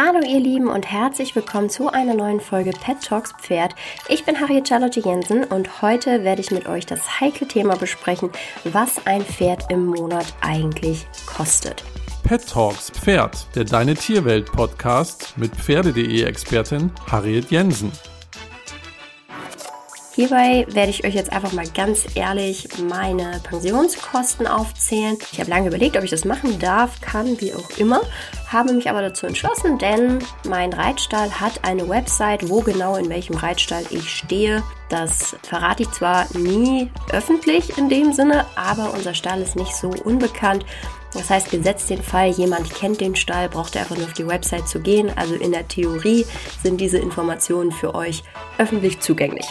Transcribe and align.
Hallo 0.00 0.20
ihr 0.20 0.38
Lieben 0.38 0.68
und 0.68 0.88
herzlich 0.88 1.34
willkommen 1.34 1.68
zu 1.68 1.92
einer 1.92 2.14
neuen 2.14 2.38
Folge 2.38 2.70
Pet 2.70 3.02
Talks 3.02 3.32
Pferd. 3.40 3.74
Ich 4.08 4.24
bin 4.24 4.38
Harriet 4.38 4.68
Charlotte 4.68 5.00
Jensen 5.00 5.42
und 5.42 5.82
heute 5.82 6.22
werde 6.22 6.40
ich 6.40 6.52
mit 6.52 6.68
euch 6.68 6.86
das 6.86 7.18
heikle 7.18 7.48
Thema 7.48 7.74
besprechen, 7.74 8.30
was 8.62 9.04
ein 9.06 9.22
Pferd 9.22 9.72
im 9.72 9.86
Monat 9.86 10.26
eigentlich 10.40 11.08
kostet. 11.26 11.82
Pet 12.22 12.48
Talks 12.48 12.92
Pferd, 12.92 13.48
der 13.56 13.64
Deine 13.64 13.96
Tierwelt 13.96 14.52
Podcast 14.52 15.36
mit 15.36 15.52
Pferde.de 15.56 16.22
Expertin 16.22 16.92
Harriet 17.10 17.50
Jensen. 17.50 17.90
Hierbei 20.14 20.66
werde 20.70 20.90
ich 20.90 21.04
euch 21.04 21.14
jetzt 21.14 21.32
einfach 21.32 21.52
mal 21.52 21.68
ganz 21.68 22.16
ehrlich 22.16 22.68
meine 22.88 23.40
Pensionskosten 23.44 24.48
aufzählen. 24.48 25.16
Ich 25.30 25.38
habe 25.38 25.48
lange 25.48 25.68
überlegt, 25.68 25.96
ob 25.96 26.02
ich 26.02 26.10
das 26.10 26.24
machen 26.24 26.58
darf, 26.58 27.00
kann, 27.00 27.40
wie 27.40 27.54
auch 27.54 27.70
immer, 27.78 28.00
habe 28.52 28.72
mich 28.72 28.88
aber 28.88 29.02
dazu 29.02 29.26
entschlossen, 29.26 29.78
denn 29.78 30.18
mein 30.48 30.72
Reitstall 30.72 31.30
hat 31.30 31.64
eine 31.64 31.88
Website, 31.88 32.48
wo 32.48 32.60
genau 32.60 32.96
in 32.96 33.08
welchem 33.08 33.36
Reitstall 33.36 33.84
ich 33.90 34.10
stehe. 34.10 34.62
Das 34.88 35.36
verrate 35.42 35.82
ich 35.82 35.90
zwar 35.90 36.26
nie 36.34 36.90
öffentlich 37.12 37.76
in 37.76 37.88
dem 37.88 38.12
Sinne, 38.12 38.46
aber 38.56 38.94
unser 38.94 39.14
Stall 39.14 39.42
ist 39.42 39.56
nicht 39.56 39.74
so 39.76 39.90
unbekannt. 40.04 40.64
Das 41.12 41.30
heißt, 41.30 41.50
gesetzt 41.50 41.88
den 41.90 42.02
Fall, 42.02 42.30
jemand 42.30 42.74
kennt 42.74 43.00
den 43.00 43.16
Stall, 43.16 43.48
braucht 43.48 43.76
er 43.76 43.82
einfach 43.82 43.96
nur 43.96 44.06
auf 44.06 44.12
die 44.12 44.26
Website 44.26 44.68
zu 44.68 44.80
gehen. 44.80 45.10
Also 45.16 45.34
in 45.34 45.52
der 45.52 45.66
Theorie 45.66 46.26
sind 46.62 46.80
diese 46.80 46.98
Informationen 46.98 47.72
für 47.72 47.94
euch 47.94 48.22
öffentlich 48.58 49.00
zugänglich. 49.00 49.46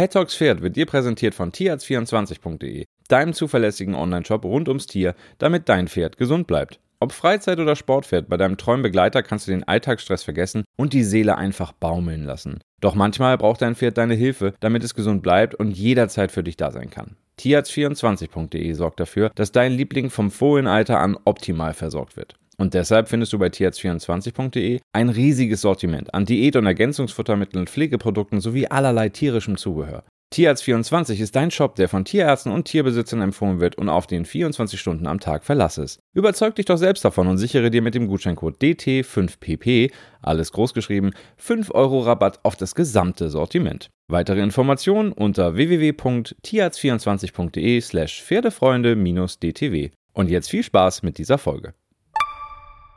Pet 0.00 0.14
Talks 0.14 0.34
Pferd 0.34 0.62
wird 0.62 0.76
dir 0.76 0.86
präsentiert 0.86 1.34
von 1.34 1.52
tierarzt24.de, 1.52 2.86
deinem 3.08 3.34
zuverlässigen 3.34 3.94
Onlineshop 3.94 4.46
rund 4.46 4.66
ums 4.66 4.86
Tier, 4.86 5.14
damit 5.36 5.68
dein 5.68 5.88
Pferd 5.88 6.16
gesund 6.16 6.46
bleibt. 6.46 6.80
Ob 7.00 7.12
Freizeit- 7.12 7.60
oder 7.60 7.76
Sportpferd, 7.76 8.26
bei 8.26 8.38
deinem 8.38 8.56
treuen 8.56 8.80
Begleiter 8.80 9.22
kannst 9.22 9.46
du 9.46 9.50
den 9.50 9.62
Alltagsstress 9.62 10.22
vergessen 10.22 10.64
und 10.78 10.94
die 10.94 11.04
Seele 11.04 11.36
einfach 11.36 11.72
baumeln 11.72 12.24
lassen. 12.24 12.60
Doch 12.80 12.94
manchmal 12.94 13.36
braucht 13.36 13.60
dein 13.60 13.74
Pferd 13.74 13.98
deine 13.98 14.14
Hilfe, 14.14 14.54
damit 14.60 14.84
es 14.84 14.94
gesund 14.94 15.22
bleibt 15.22 15.54
und 15.54 15.72
jederzeit 15.72 16.32
für 16.32 16.42
dich 16.42 16.56
da 16.56 16.70
sein 16.70 16.88
kann. 16.88 17.16
Tierarzt24.de 17.38 18.72
sorgt 18.72 19.00
dafür, 19.00 19.30
dass 19.34 19.52
dein 19.52 19.72
Liebling 19.72 20.08
vom 20.08 20.30
Fohlenalter 20.30 20.98
an 20.98 21.18
optimal 21.26 21.74
versorgt 21.74 22.16
wird. 22.16 22.36
Und 22.60 22.74
deshalb 22.74 23.08
findest 23.08 23.32
du 23.32 23.38
bei 23.38 23.46
tierarzt24.de 23.46 24.80
ein 24.92 25.08
riesiges 25.08 25.62
Sortiment 25.62 26.12
an 26.12 26.26
Diät- 26.26 26.56
und 26.56 26.66
Ergänzungsfuttermitteln, 26.66 27.66
Pflegeprodukten 27.66 28.42
sowie 28.42 28.66
allerlei 28.66 29.08
tierischem 29.08 29.56
Zubehör. 29.56 30.04
Tierarzt24 30.34 31.20
ist 31.20 31.36
dein 31.36 31.50
Shop, 31.50 31.74
der 31.76 31.88
von 31.88 32.04
Tierärzten 32.04 32.52
und 32.52 32.66
Tierbesitzern 32.66 33.22
empfohlen 33.22 33.60
wird 33.60 33.78
und 33.78 33.88
auf 33.88 34.06
den 34.06 34.26
24 34.26 34.78
Stunden 34.78 35.06
am 35.06 35.20
Tag 35.20 35.46
Verlass 35.46 35.78
ist. 35.78 36.00
Überzeug 36.14 36.54
dich 36.54 36.66
doch 36.66 36.76
selbst 36.76 37.02
davon 37.02 37.28
und 37.28 37.38
sichere 37.38 37.70
dir 37.70 37.80
mit 37.80 37.94
dem 37.94 38.08
Gutscheincode 38.08 38.60
DT5PP, 38.60 39.90
alles 40.20 40.52
großgeschrieben, 40.52 41.14
5 41.38 41.74
Euro 41.74 42.00
Rabatt 42.00 42.40
auf 42.42 42.56
das 42.56 42.74
gesamte 42.74 43.30
Sortiment. 43.30 43.88
Weitere 44.06 44.42
Informationen 44.42 45.12
unter 45.12 45.56
www.tierarzt24.de 45.56 47.80
slash 47.80 48.22
Pferdefreunde-dtw. 48.22 49.92
Und 50.12 50.28
jetzt 50.28 50.50
viel 50.50 50.62
Spaß 50.62 51.02
mit 51.02 51.16
dieser 51.16 51.38
Folge. 51.38 51.72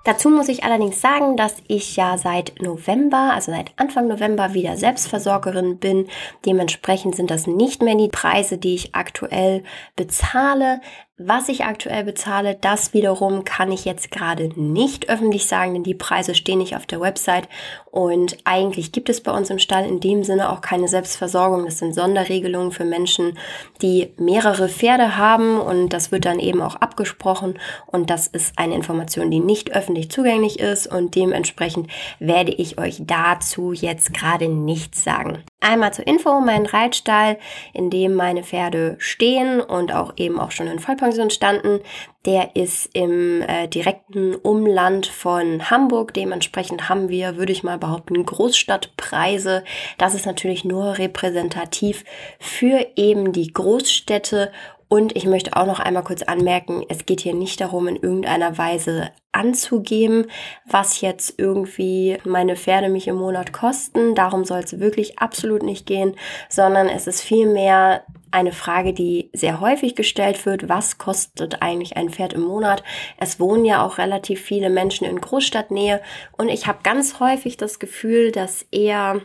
Dazu 0.03 0.29
muss 0.29 0.49
ich 0.49 0.65
allerdings 0.65 0.99
sagen, 0.99 1.37
dass 1.37 1.55
ich 1.67 1.95
ja 1.95 2.17
seit 2.17 2.61
November, 2.61 3.31
also 3.33 3.51
seit 3.51 3.71
Anfang 3.77 4.07
November 4.07 4.53
wieder 4.53 4.75
Selbstversorgerin 4.75 5.77
bin. 5.77 6.07
Dementsprechend 6.45 7.15
sind 7.15 7.31
das 7.31 7.47
nicht 7.47 7.81
mehr 7.81 7.95
die 7.95 8.09
Preise, 8.09 8.57
die 8.57 8.75
ich 8.75 8.95
aktuell 8.95 9.63
bezahle. 9.95 10.81
Was 11.25 11.47
ich 11.47 11.63
aktuell 11.63 12.03
bezahle, 12.03 12.57
das 12.59 12.93
wiederum 12.93 13.45
kann 13.45 13.71
ich 13.71 13.85
jetzt 13.85 14.11
gerade 14.11 14.49
nicht 14.59 15.09
öffentlich 15.09 15.47
sagen, 15.47 15.73
denn 15.73 15.83
die 15.83 15.93
Preise 15.93 16.35
stehen 16.35 16.57
nicht 16.57 16.75
auf 16.75 16.85
der 16.85 16.99
Website 16.99 17.47
und 17.91 18.37
eigentlich 18.43 18.91
gibt 18.91 19.07
es 19.07 19.21
bei 19.21 19.31
uns 19.31 19.49
im 19.49 19.57
Stall 19.57 19.85
in 19.85 20.01
dem 20.01 20.25
Sinne 20.25 20.51
auch 20.51 20.59
keine 20.59 20.89
Selbstversorgung. 20.89 21.63
Das 21.63 21.79
sind 21.79 21.95
Sonderregelungen 21.95 22.73
für 22.73 22.83
Menschen, 22.83 23.37
die 23.81 24.11
mehrere 24.17 24.67
Pferde 24.67 25.15
haben 25.15 25.61
und 25.61 25.93
das 25.93 26.11
wird 26.11 26.25
dann 26.25 26.39
eben 26.39 26.61
auch 26.61 26.75
abgesprochen 26.75 27.57
und 27.85 28.09
das 28.09 28.27
ist 28.27 28.59
eine 28.59 28.75
Information, 28.75 29.31
die 29.31 29.39
nicht 29.39 29.73
öffentlich 29.73 30.11
zugänglich 30.11 30.59
ist 30.59 30.87
und 30.87 31.15
dementsprechend 31.15 31.89
werde 32.19 32.51
ich 32.51 32.77
euch 32.77 32.97
dazu 32.99 33.71
jetzt 33.71 34.13
gerade 34.13 34.49
nichts 34.49 35.05
sagen. 35.05 35.41
Einmal 35.63 35.93
zur 35.93 36.05
Info, 36.05 36.41
mein 36.41 36.65
Reitstall, 36.65 37.37
in 37.73 37.89
dem 37.89 38.13
meine 38.15 38.43
Pferde 38.43 38.95
stehen 38.99 39.61
und 39.61 39.93
auch 39.93 40.13
eben 40.17 40.37
auch 40.37 40.51
schon 40.51 40.67
in 40.67 40.79
Vollpension 40.79 41.29
standen, 41.29 41.79
der 42.25 42.55
ist 42.55 42.89
im 42.93 43.41
äh, 43.41 43.67
direkten 43.67 44.35
Umland 44.35 45.07
von 45.07 45.69
Hamburg. 45.69 46.13
Dementsprechend 46.13 46.87
haben 46.89 47.09
wir, 47.09 47.37
würde 47.37 47.51
ich 47.51 47.63
mal 47.63 47.77
behaupten, 47.77 48.25
Großstadtpreise. 48.25 49.63
Das 49.97 50.15
ist 50.15 50.25
natürlich 50.25 50.63
nur 50.63 50.97
repräsentativ 50.97 52.03
für 52.39 52.85
eben 52.95 53.33
die 53.33 53.51
Großstädte 53.51 54.51
und 54.93 55.15
ich 55.15 55.25
möchte 55.25 55.57
auch 55.57 55.65
noch 55.65 55.79
einmal 55.79 56.03
kurz 56.03 56.21
anmerken, 56.21 56.85
es 56.87 57.07
geht 57.07 57.21
hier 57.21 57.33
nicht 57.33 57.59
darum, 57.59 57.87
in 57.87 57.95
irgendeiner 57.95 58.59
Weise 58.59 59.09
anzugeben, 59.31 60.27
was 60.67 61.01
jetzt 61.01 61.33
irgendwie 61.39 62.19
meine 62.25 62.55
Pferde 62.55 62.89
mich 62.89 63.07
im 63.07 63.15
Monat 63.15 63.53
kosten. 63.53 64.13
Darum 64.13 64.45
soll 64.45 64.59
es 64.59 64.79
wirklich 64.79 65.17
absolut 65.17 65.63
nicht 65.63 65.87
gehen, 65.87 66.15
sondern 66.47 66.89
es 66.89 67.07
ist 67.07 67.21
vielmehr 67.21 68.03
eine 68.29 68.51
Frage, 68.51 68.93
die 68.93 69.31
sehr 69.33 69.61
häufig 69.61 69.95
gestellt 69.95 70.45
wird. 70.45 70.69
Was 70.69 70.99
kostet 70.99 71.63
eigentlich 71.63 71.97
ein 71.97 72.11
Pferd 72.11 72.33
im 72.33 72.41
Monat? 72.41 72.83
Es 73.17 73.39
wohnen 73.39 73.65
ja 73.65 73.83
auch 73.83 73.97
relativ 73.97 74.41
viele 74.41 74.69
Menschen 74.69 75.07
in 75.07 75.19
Großstadtnähe 75.19 76.03
und 76.37 76.49
ich 76.49 76.67
habe 76.67 76.83
ganz 76.83 77.19
häufig 77.19 77.57
das 77.57 77.79
Gefühl, 77.79 78.31
dass 78.31 78.67
eher 78.69 79.21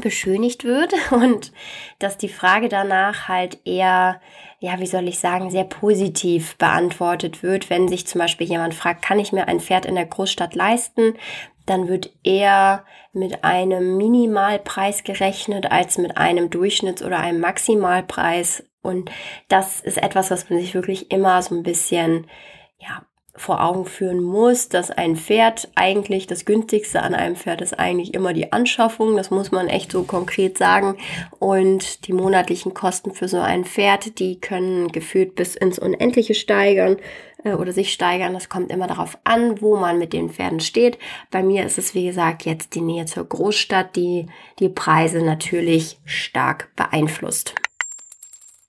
beschönigt 0.00 0.64
wird 0.64 0.92
und 1.10 1.52
dass 1.98 2.16
die 2.18 2.28
Frage 2.28 2.68
danach 2.68 3.28
halt 3.28 3.58
eher 3.64 4.20
ja, 4.64 4.80
wie 4.80 4.86
soll 4.86 5.06
ich 5.08 5.18
sagen, 5.18 5.50
sehr 5.50 5.64
positiv 5.64 6.56
beantwortet 6.56 7.42
wird. 7.42 7.68
Wenn 7.68 7.86
sich 7.86 8.06
zum 8.06 8.20
Beispiel 8.20 8.46
jemand 8.46 8.72
fragt, 8.72 9.04
kann 9.04 9.18
ich 9.18 9.30
mir 9.30 9.46
ein 9.46 9.60
Pferd 9.60 9.84
in 9.84 9.94
der 9.94 10.06
Großstadt 10.06 10.54
leisten? 10.54 11.16
Dann 11.66 11.86
wird 11.86 12.14
eher 12.22 12.86
mit 13.12 13.44
einem 13.44 13.98
Minimalpreis 13.98 15.04
gerechnet 15.04 15.70
als 15.70 15.98
mit 15.98 16.16
einem 16.16 16.48
Durchschnitts- 16.48 17.04
oder 17.04 17.18
einem 17.18 17.40
Maximalpreis. 17.40 18.64
Und 18.80 19.10
das 19.48 19.80
ist 19.80 20.02
etwas, 20.02 20.30
was 20.30 20.48
man 20.48 20.58
sich 20.58 20.74
wirklich 20.74 21.10
immer 21.10 21.42
so 21.42 21.54
ein 21.54 21.62
bisschen, 21.62 22.26
ja, 22.78 23.02
vor 23.36 23.62
Augen 23.62 23.84
führen 23.84 24.22
muss, 24.22 24.68
dass 24.68 24.90
ein 24.90 25.16
Pferd 25.16 25.68
eigentlich 25.74 26.26
das 26.26 26.44
günstigste 26.44 27.02
an 27.02 27.14
einem 27.14 27.34
Pferd 27.34 27.60
ist 27.62 27.78
eigentlich 27.78 28.14
immer 28.14 28.32
die 28.32 28.52
Anschaffung. 28.52 29.16
Das 29.16 29.30
muss 29.30 29.50
man 29.50 29.68
echt 29.68 29.90
so 29.90 30.04
konkret 30.04 30.56
sagen. 30.56 30.96
Und 31.40 32.06
die 32.06 32.12
monatlichen 32.12 32.74
Kosten 32.74 33.12
für 33.12 33.26
so 33.26 33.40
ein 33.40 33.64
Pferd, 33.64 34.18
die 34.20 34.40
können 34.40 34.92
gefühlt 34.92 35.34
bis 35.34 35.56
ins 35.56 35.80
Unendliche 35.80 36.34
steigern 36.34 36.96
äh, 37.42 37.54
oder 37.54 37.72
sich 37.72 37.92
steigern. 37.92 38.34
Das 38.34 38.48
kommt 38.48 38.70
immer 38.70 38.86
darauf 38.86 39.18
an, 39.24 39.60
wo 39.60 39.76
man 39.76 39.98
mit 39.98 40.12
den 40.12 40.30
Pferden 40.30 40.60
steht. 40.60 40.98
Bei 41.32 41.42
mir 41.42 41.64
ist 41.64 41.78
es, 41.78 41.94
wie 41.94 42.06
gesagt, 42.06 42.44
jetzt 42.44 42.74
die 42.76 42.82
Nähe 42.82 43.06
zur 43.06 43.24
Großstadt, 43.24 43.96
die 43.96 44.26
die 44.60 44.68
Preise 44.68 45.24
natürlich 45.24 45.98
stark 46.04 46.70
beeinflusst. 46.76 47.54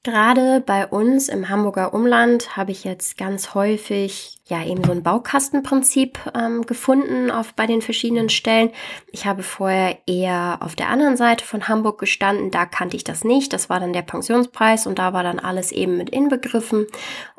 Gerade 0.05 0.61
bei 0.63 0.85
uns 0.85 1.29
im 1.29 1.49
Hamburger 1.49 1.91
Umland 1.91 2.55
habe 2.55 2.69
ich 2.69 2.83
jetzt 2.83 3.17
ganz 3.17 3.55
häufig 3.55 4.38
ja 4.45 4.63
eben 4.63 4.83
so 4.83 4.91
ein 4.91 5.01
Baukastenprinzip 5.01 6.19
ähm, 6.35 6.61
gefunden 6.67 7.31
auf 7.31 7.55
bei 7.55 7.66
den 7.66 7.81
verschiedenen 7.81 8.29
Stellen. 8.29 8.69
Ich 9.11 9.25
habe 9.25 9.41
vorher 9.41 9.97
eher 10.05 10.59
auf 10.59 10.75
der 10.75 10.89
anderen 10.89 11.17
Seite 11.17 11.44
von 11.44 11.67
Hamburg 11.67 11.97
gestanden, 11.97 12.51
da 12.51 12.67
kannte 12.67 12.95
ich 12.95 13.03
das 13.03 13.23
nicht. 13.23 13.51
Das 13.51 13.67
war 13.67 13.79
dann 13.79 13.94
der 13.94 14.03
Pensionspreis 14.03 14.85
und 14.85 14.99
da 14.99 15.11
war 15.11 15.23
dann 15.23 15.39
alles 15.39 15.71
eben 15.71 15.97
mit 15.97 16.11
inbegriffen 16.11 16.85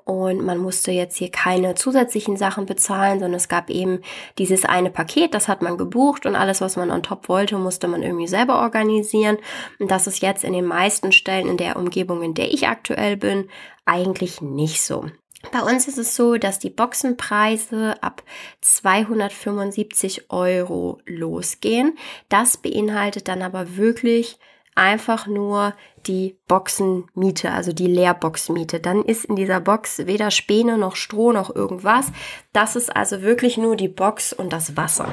und 0.06 0.44
man 0.44 0.59
musste 0.59 0.93
jetzt 0.93 1.17
hier 1.17 1.33
keine 1.33 1.75
zusätzlichen 1.75 2.37
Sachen 2.37 2.65
bezahlen, 2.65 3.19
sondern 3.19 3.39
es 3.39 3.49
gab 3.49 3.71
eben 3.71 4.03
dieses 4.38 4.64
eine 4.64 4.88
Paket, 4.88 5.35
das 5.35 5.49
hat 5.49 5.62
man 5.62 5.76
gebucht 5.76 6.26
und 6.26 6.37
alles, 6.37 6.61
was 6.61 6.76
man 6.76 6.93
on 6.93 7.03
top 7.03 7.29
wollte, 7.29 7.58
musste 7.58 7.88
man 7.88 8.05
irgendwie 8.05 8.29
selber 8.29 8.61
organisieren. 8.61 9.37
Und 9.81 9.91
das 9.91 10.06
ist 10.06 10.23
jetzt 10.23 10.44
in 10.44 10.53
den 10.53 10.64
meisten 10.64 11.11
Stellen 11.11 11.49
in 11.49 11.56
der 11.56 11.76
Umgebung, 11.76 12.23
in 12.23 12.35
der 12.35 12.55
ich 12.55 12.69
aktuell 12.69 13.17
bin, 13.17 13.49
eigentlich 13.85 14.41
nicht 14.41 14.81
so. 14.81 15.06
Bei 15.50 15.61
uns 15.62 15.88
ist 15.88 15.99
es 15.99 16.14
so, 16.14 16.37
dass 16.37 16.61
die 16.61 16.70
Boxenpreise 16.70 18.00
ab 18.00 18.23
275 18.61 20.31
Euro 20.31 21.00
losgehen. 21.05 21.99
Das 22.29 22.56
beinhaltet 22.56 23.26
dann 23.26 23.43
aber 23.43 23.76
wirklich 23.76 24.38
einfach 24.76 25.26
nur 25.26 25.75
die 26.06 26.38
Boxenmiete, 26.46 27.50
also 27.50 27.73
die 27.73 27.88
Leerboxmiete. 27.88 28.78
Dann 28.78 29.02
ist 29.02 29.25
in 29.25 29.34
dieser 29.34 29.61
Box 29.61 30.06
weder 30.06 30.31
Späne 30.31 30.78
noch 30.78 30.94
Stroh 30.94 31.32
noch 31.32 31.55
irgendwas. 31.55 32.12
Das 32.52 32.76
ist 32.76 32.94
also 32.94 33.23
wirklich 33.23 33.56
nur 33.56 33.75
die 33.76 33.88
Box 33.88 34.32
und 34.32 34.52
das 34.52 34.76
Wasser. 34.76 35.08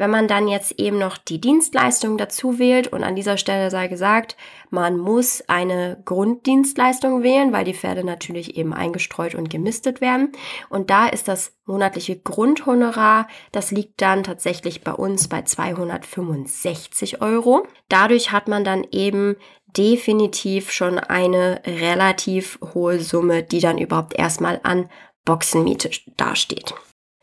Wenn 0.00 0.08
man 0.08 0.28
dann 0.28 0.48
jetzt 0.48 0.80
eben 0.80 0.96
noch 0.96 1.18
die 1.18 1.42
Dienstleistung 1.42 2.16
dazu 2.16 2.58
wählt 2.58 2.88
und 2.88 3.04
an 3.04 3.16
dieser 3.16 3.36
Stelle 3.36 3.70
sei 3.70 3.86
gesagt, 3.86 4.34
man 4.70 4.96
muss 4.96 5.44
eine 5.46 6.00
Grunddienstleistung 6.06 7.22
wählen, 7.22 7.52
weil 7.52 7.66
die 7.66 7.74
Pferde 7.74 8.02
natürlich 8.02 8.56
eben 8.56 8.72
eingestreut 8.72 9.34
und 9.34 9.50
gemistet 9.50 10.00
werden. 10.00 10.32
Und 10.70 10.88
da 10.88 11.06
ist 11.06 11.28
das 11.28 11.52
monatliche 11.66 12.18
Grundhonorar, 12.18 13.28
das 13.52 13.72
liegt 13.72 14.00
dann 14.00 14.24
tatsächlich 14.24 14.80
bei 14.80 14.92
uns 14.92 15.28
bei 15.28 15.42
265 15.42 17.20
Euro. 17.20 17.66
Dadurch 17.90 18.32
hat 18.32 18.48
man 18.48 18.64
dann 18.64 18.86
eben 18.92 19.36
definitiv 19.76 20.72
schon 20.72 20.98
eine 20.98 21.60
relativ 21.66 22.58
hohe 22.72 23.00
Summe, 23.00 23.42
die 23.42 23.60
dann 23.60 23.76
überhaupt 23.76 24.18
erstmal 24.18 24.60
an 24.62 24.88
Boxenmiete 25.26 25.90
dasteht. 26.16 26.72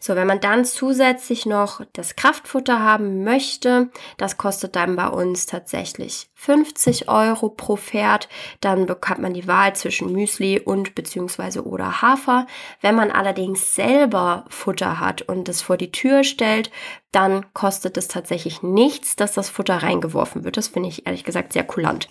So, 0.07 0.15
wenn 0.15 0.25
man 0.25 0.39
dann 0.39 0.63
zusätzlich 0.63 1.45
noch 1.45 1.81
das 1.92 2.15
Kraftfutter 2.15 2.81
haben 2.81 3.25
möchte, 3.25 3.89
das 4.15 4.38
kostet 4.38 4.77
dann 4.77 4.95
bei 4.95 5.09
uns 5.09 5.48
tatsächlich 5.48 6.30
50 6.36 7.09
Euro 7.09 7.50
pro 7.50 7.75
Pferd. 7.75 8.30
Dann 8.62 8.86
bekommt 8.86 9.19
man 9.19 9.33
die 9.33 9.50
Wahl 9.50 9.75
zwischen 9.75 10.13
Müsli 10.13 10.62
und 10.62 10.95
beziehungsweise 10.95 11.68
oder 11.68 12.01
Hafer. 12.01 12.48
Wenn 12.80 12.95
man 12.95 13.12
allerdings 13.12 13.75
selber 13.75 14.45
Futter 14.48 15.01
hat 15.01 15.24
und 15.24 15.50
es 15.50 15.62
vor 15.62 15.75
die 15.75 15.92
Tür 15.92 16.24
stellt, 16.24 16.71
dann 17.12 17.51
kostet 17.54 17.98
es 17.98 18.07
tatsächlich 18.07 18.63
nichts, 18.63 19.18
dass 19.18 19.33
das 19.33 19.50
Futter 19.50 19.83
reingeworfen 19.83 20.45
wird. 20.45 20.56
Das 20.56 20.69
finde 20.69 20.88
ich 20.88 21.06
ehrlich 21.06 21.25
gesagt 21.25 21.51
sehr 21.51 21.65
kulant. 21.65 22.07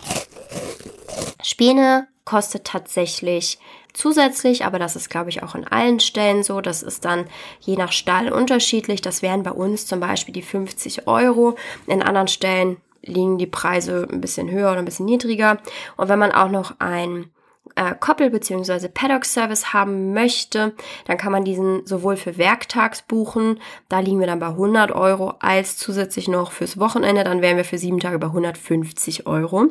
Späne 1.43 2.07
kostet 2.25 2.65
tatsächlich 2.65 3.59
zusätzlich, 3.93 4.65
aber 4.65 4.79
das 4.79 4.95
ist, 4.95 5.09
glaube 5.09 5.29
ich, 5.29 5.43
auch 5.43 5.55
in 5.55 5.65
allen 5.65 5.99
Stellen 5.99 6.43
so. 6.43 6.61
Das 6.61 6.83
ist 6.83 7.05
dann 7.05 7.25
je 7.61 7.75
nach 7.75 7.91
Stall 7.91 8.31
unterschiedlich. 8.31 9.01
Das 9.01 9.21
wären 9.21 9.43
bei 9.43 9.51
uns 9.51 9.87
zum 9.87 9.99
Beispiel 9.99 10.33
die 10.33 10.41
50 10.41 11.07
Euro. 11.07 11.55
In 11.87 12.03
anderen 12.03 12.27
Stellen 12.27 12.77
liegen 13.01 13.37
die 13.37 13.47
Preise 13.47 14.07
ein 14.11 14.21
bisschen 14.21 14.51
höher 14.51 14.71
oder 14.71 14.79
ein 14.79 14.85
bisschen 14.85 15.05
niedriger. 15.05 15.59
Und 15.95 16.09
wenn 16.09 16.19
man 16.19 16.31
auch 16.31 16.49
noch 16.49 16.75
ein 16.79 17.29
äh, 17.75 17.93
Koppel- 17.99 18.29
bzw. 18.29 18.87
Paddock-Service 18.87 19.73
haben 19.73 20.13
möchte, 20.13 20.73
dann 21.05 21.17
kann 21.17 21.31
man 21.31 21.43
diesen 21.43 21.85
sowohl 21.85 22.17
für 22.17 22.37
Werktags 22.37 23.01
buchen, 23.01 23.59
da 23.89 23.99
liegen 23.99 24.19
wir 24.19 24.27
dann 24.27 24.39
bei 24.39 24.47
100 24.47 24.91
Euro, 24.91 25.33
als 25.39 25.77
zusätzlich 25.77 26.27
noch 26.27 26.51
fürs 26.51 26.79
Wochenende, 26.79 27.23
dann 27.23 27.41
wären 27.41 27.57
wir 27.57 27.65
für 27.65 27.77
sieben 27.77 27.99
Tage 27.99 28.19
bei 28.19 28.27
150 28.27 29.27
Euro. 29.27 29.67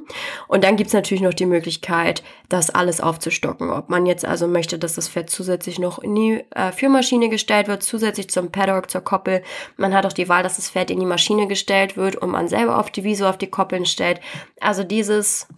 Und 0.49 0.65
dann 0.65 0.77
gibt's 0.77 0.93
natürlich 0.93 1.23
noch 1.23 1.35
die 1.35 1.47
Möglichkeit, 1.47 2.23
das 2.49 2.71
alles 2.71 3.01
aufzustocken. 3.01 3.71
Ob 3.71 3.89
man 3.89 4.07
jetzt 4.07 4.25
also 4.25 4.47
möchte, 4.47 4.79
dass 4.79 4.95
das 4.95 5.09
Pferd 5.09 5.31
zusätzlich 5.31 5.79
noch 5.79 5.99
in 5.99 6.15
die 6.15 6.45
äh, 6.51 6.73
Führmaschine 6.73 7.29
gestellt 7.29 7.69
wird, 7.69 7.83
zusätzlich 7.83 8.31
zum 8.31 8.51
Paddock, 8.51 8.91
zur 8.91 9.01
Koppel. 9.01 9.43
Man 9.77 9.95
hat 9.95 10.07
auch 10.07 10.13
die 10.13 10.29
Wahl, 10.29 10.43
dass 10.43 10.57
das 10.57 10.71
Pferd 10.71 10.91
in 10.91 11.01
die 11.01 11.07
Maschine 11.07 11.47
gestellt 11.47 11.97
wird 11.97 12.17
und 12.17 12.31
man 12.31 12.49
selber 12.49 12.79
auf 12.79 12.91
die 12.91 13.05
Viso 13.05 13.27
auf 13.27 13.39
die 13.39 13.51
Koppeln 13.51 13.87
stellt. 13.87 14.21
Also 14.61 14.85
dieses 14.85 15.49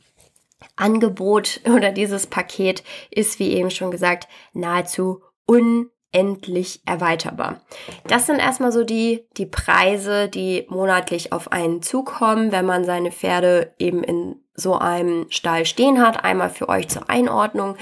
Angebot 0.77 1.61
oder 1.75 1.93
dieses 1.93 2.27
Paket 2.27 2.83
ist, 3.11 3.39
wie 3.39 3.53
eben 3.53 3.71
schon 3.71 3.91
gesagt, 3.91 4.29
nahezu 4.53 5.23
unendlich 5.47 6.83
erweiterbar. 6.87 7.61
Das 8.07 8.27
sind 8.27 8.39
erstmal 8.39 8.73
so 8.73 8.85
die, 8.85 9.27
die 9.37 9.47
Preise, 9.47 10.29
die 10.29 10.67
monatlich 10.69 11.33
auf 11.33 11.53
einen 11.53 11.83
zukommen, 11.83 12.53
wenn 12.53 12.67
man 12.67 12.85
seine 12.85 13.13
Pferde 13.13 13.75
eben 13.79 14.03
in 14.03 14.37
so 14.55 14.75
einem 14.75 15.27
Stall 15.31 15.65
stehen 15.65 16.05
hat. 16.05 16.25
Einmal 16.25 16.51
für 16.51 16.69
euch 16.69 16.89
zur 16.89 17.09
Einordnung. 17.09 17.77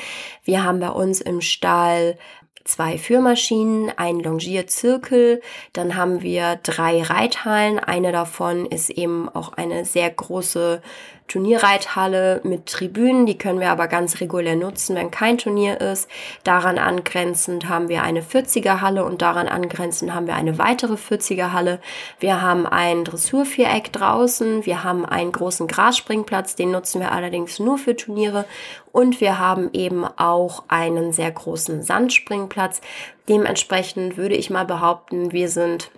Wir 0.45 0.63
haben 0.63 0.81
bei 0.81 0.91
uns 0.91 1.21
im 1.21 1.41
Stall 1.41 2.19
zwei 2.67 2.99
Führmaschinen, 2.99 3.91
einen 3.97 4.21
Longierzirkel, 4.21 5.41
dann 5.73 5.97
haben 5.97 6.23
wir 6.23 6.57
drei 6.63 7.03
Reithallen. 7.03 7.79
Eine 7.79 8.13
davon 8.13 8.67
ist 8.67 8.91
eben 8.91 9.29
auch 9.29 9.53
eine 9.53 9.85
sehr 9.85 10.11
große 10.11 10.83
Turnierreithalle 11.29 12.41
mit 12.45 12.67
Tribünen, 12.67 13.27
die 13.27 13.37
können 13.37 13.61
wir 13.61 13.71
aber 13.71 13.89
ganz 13.89 14.21
regulär 14.21 14.57
nutzen, 14.57 14.95
wenn 14.95 15.11
kein 15.11 15.39
Turnier 15.39 15.81
ist. 15.81 16.09
Daran 16.45 16.79
angrenzend 16.79 17.69
haben 17.69 17.89
wir 17.89 18.03
eine 18.03 18.23
40er 18.23 18.81
Halle 18.81 19.05
und 19.05 19.23
daran 19.23 19.49
angrenzend 19.49 20.15
haben 20.15 20.27
wir 20.27 20.35
eine 20.35 20.59
weitere 20.59 20.95
40er 20.95 21.53
Halle. 21.53 21.81
Wir 22.21 22.43
haben 22.43 22.67
ein 22.67 23.05
Dressurviereck 23.05 23.93
draußen, 23.93 24.65
wir 24.67 24.85
haben 24.85 25.05
einen 25.05 25.33
großen 25.33 25.67
Grasspringplatz, 25.67 26.55
den 26.55 26.71
nutzen 26.71 27.01
wir 27.01 27.13
allerdings 27.13 27.59
nur 27.59 27.79
für 27.79 27.97
Turniere 27.97 28.45
und 28.93 29.21
wir 29.21 29.39
haben 29.39 29.71
eben 29.73 30.05
auch 30.05 30.65
einen 30.69 31.13
sehr 31.13 31.31
großen 31.31 31.83
Sandspringplatz. 31.83 32.81
Dementsprechend 33.29 34.17
würde 34.17 34.37
ich 34.37 34.51
mal 34.51 34.65
behaupten, 34.65 35.33
wir 35.33 35.49
sind 35.49 35.91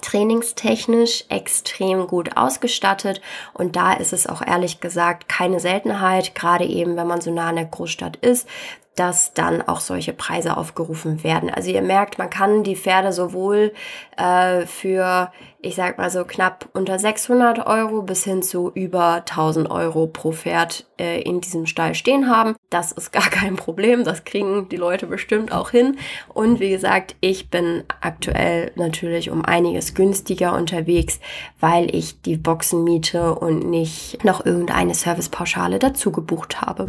trainingstechnisch 0.00 1.24
extrem 1.28 2.06
gut 2.06 2.36
ausgestattet. 2.36 3.20
Und 3.52 3.76
da 3.76 3.94
ist 3.94 4.12
es 4.12 4.26
auch 4.26 4.42
ehrlich 4.42 4.80
gesagt 4.80 5.28
keine 5.28 5.60
Seltenheit, 5.60 6.34
gerade 6.34 6.64
eben 6.64 6.96
wenn 6.96 7.06
man 7.06 7.20
so 7.20 7.30
nah 7.30 7.48
an 7.48 7.56
der 7.56 7.64
Großstadt 7.66 8.16
ist, 8.16 8.48
dass 8.96 9.34
dann 9.34 9.60
auch 9.62 9.80
solche 9.80 10.12
Preise 10.12 10.56
aufgerufen 10.56 11.24
werden. 11.24 11.50
Also 11.50 11.70
ihr 11.70 11.82
merkt, 11.82 12.18
man 12.18 12.30
kann 12.30 12.62
die 12.62 12.76
Pferde 12.76 13.12
sowohl 13.12 13.72
äh, 14.16 14.66
für, 14.66 15.32
ich 15.60 15.74
sag 15.74 15.98
mal 15.98 16.10
so 16.10 16.24
knapp 16.24 16.68
unter 16.74 16.98
600 16.98 17.66
Euro 17.66 18.02
bis 18.02 18.22
hin 18.22 18.42
zu 18.42 18.70
über 18.72 19.14
1000 19.16 19.68
Euro 19.68 20.06
pro 20.06 20.30
Pferd 20.30 20.86
äh, 21.00 21.20
in 21.22 21.40
diesem 21.40 21.66
Stall 21.66 21.96
stehen 21.96 22.30
haben. 22.30 22.54
Das 22.70 22.92
ist 22.92 23.12
gar 23.12 23.22
kein 23.30 23.56
Problem, 23.56 24.04
das 24.04 24.24
kriegen 24.24 24.68
die 24.68 24.76
Leute 24.76 25.06
bestimmt 25.06 25.50
auch 25.50 25.70
hin. 25.70 25.98
Und 26.32 26.60
wie 26.60 26.70
gesagt, 26.70 27.16
ich 27.20 27.50
bin 27.50 27.82
aktuell 28.00 28.70
natürlich 28.76 29.30
um 29.30 29.44
einiges 29.44 29.94
günstiger 29.94 30.54
unterwegs, 30.54 31.18
weil 31.58 31.92
ich 31.92 32.20
die 32.22 32.36
Boxen 32.36 32.84
miete 32.84 33.34
und 33.34 33.68
nicht 33.68 34.22
noch 34.24 34.46
irgendeine 34.46 34.94
Servicepauschale 34.94 35.80
dazu 35.80 36.12
gebucht 36.12 36.60
habe. 36.60 36.88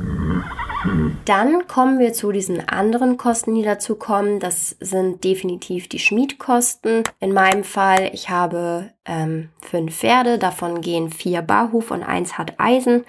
Dann 1.25 1.67
kommen 1.67 1.99
wir 1.99 2.13
zu 2.13 2.31
diesen 2.31 2.67
anderen 2.67 3.17
Kosten, 3.17 3.55
die 3.55 3.63
dazu 3.63 3.95
kommen. 3.95 4.39
Das 4.39 4.75
sind 4.79 5.23
definitiv 5.23 5.89
die 5.89 5.99
Schmiedkosten. 5.99 7.03
In 7.19 7.33
meinem 7.33 7.63
Fall, 7.63 8.11
ich 8.13 8.29
habe 8.29 8.91
ähm, 9.05 9.49
fünf 9.61 9.97
Pferde, 9.97 10.37
davon 10.37 10.81
gehen 10.81 11.09
vier 11.09 11.41
Barhuf 11.41 11.91
und 11.91 12.03
eins 12.03 12.37
hat 12.37 12.59
Eisen. 12.59 13.05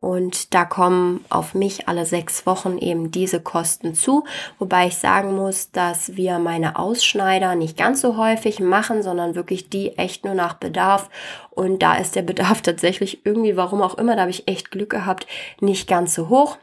Und 0.00 0.54
da 0.54 0.64
kommen 0.64 1.24
auf 1.28 1.54
mich 1.54 1.86
alle 1.86 2.06
sechs 2.06 2.46
Wochen 2.46 2.78
eben 2.78 3.10
diese 3.10 3.38
Kosten 3.40 3.94
zu. 3.94 4.24
Wobei 4.58 4.86
ich 4.86 4.96
sagen 4.96 5.36
muss, 5.36 5.72
dass 5.72 6.16
wir 6.16 6.38
meine 6.38 6.78
Ausschneider 6.78 7.54
nicht 7.54 7.76
ganz 7.76 8.00
so 8.00 8.16
häufig 8.16 8.60
machen, 8.60 9.02
sondern 9.02 9.34
wirklich 9.34 9.68
die 9.68 9.98
echt 9.98 10.24
nur 10.24 10.34
nach 10.34 10.54
Bedarf. 10.54 11.10
Und 11.50 11.82
da 11.82 11.96
ist 11.96 12.16
der 12.16 12.22
Bedarf 12.22 12.62
tatsächlich 12.62 13.26
irgendwie, 13.26 13.56
warum 13.56 13.82
auch 13.82 13.98
immer, 13.98 14.14
da 14.16 14.22
habe 14.22 14.30
ich 14.30 14.48
echt 14.48 14.70
Glück 14.70 14.90
gehabt, 14.90 15.26
nicht 15.60 15.86
ganz 15.86 16.14
so 16.14 16.30
hoch. 16.30 16.56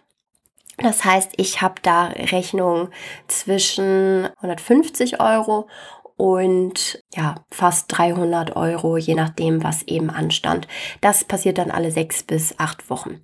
Das 0.78 1.04
heißt, 1.04 1.34
ich 1.38 1.62
habe 1.62 1.76
da 1.82 2.08
Rechnungen 2.08 2.90
zwischen 3.28 4.28
150 4.38 5.20
Euro 5.20 5.68
und 6.18 7.04
ja, 7.16 7.36
fast 7.52 7.86
300 7.96 8.56
Euro, 8.56 8.98
je 8.98 9.16
nachdem, 9.16 9.64
was 9.64 9.84
eben 9.84 10.10
anstand. 10.10 10.68
Das 11.02 11.24
passiert 11.24 11.58
dann 11.58 11.72
alle 11.72 11.92
sechs 11.92 12.24
bis 12.24 12.58
acht 12.60 12.90
Wochen. 12.90 13.22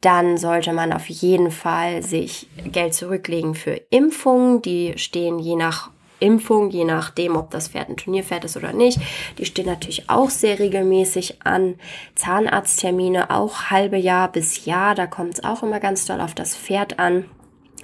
Dann 0.00 0.36
sollte 0.36 0.72
man 0.72 0.92
auf 0.92 1.08
jeden 1.08 1.50
Fall 1.50 2.02
sich 2.02 2.48
Geld 2.64 2.94
zurücklegen 2.94 3.54
für 3.54 3.80
Impfungen. 3.90 4.60
Die 4.60 4.94
stehen 4.96 5.38
je 5.38 5.56
nach 5.56 5.90
Impfung, 6.22 6.70
je 6.70 6.84
nachdem, 6.84 7.36
ob 7.36 7.50
das 7.50 7.68
Pferd 7.68 7.88
ein 7.88 7.96
Turnierpferd 7.96 8.44
ist 8.44 8.56
oder 8.56 8.72
nicht. 8.72 8.98
Die 9.38 9.44
stehen 9.44 9.66
natürlich 9.66 10.08
auch 10.08 10.30
sehr 10.30 10.58
regelmäßig 10.58 11.44
an. 11.44 11.74
Zahnarzttermine 12.14 13.30
auch 13.30 13.64
halbe 13.70 13.96
Jahr 13.96 14.30
bis 14.30 14.64
Jahr. 14.64 14.94
Da 14.94 15.06
kommt 15.06 15.34
es 15.34 15.44
auch 15.44 15.62
immer 15.62 15.80
ganz 15.80 16.06
doll 16.06 16.20
auf 16.20 16.34
das 16.34 16.56
Pferd 16.56 16.98
an. 16.98 17.24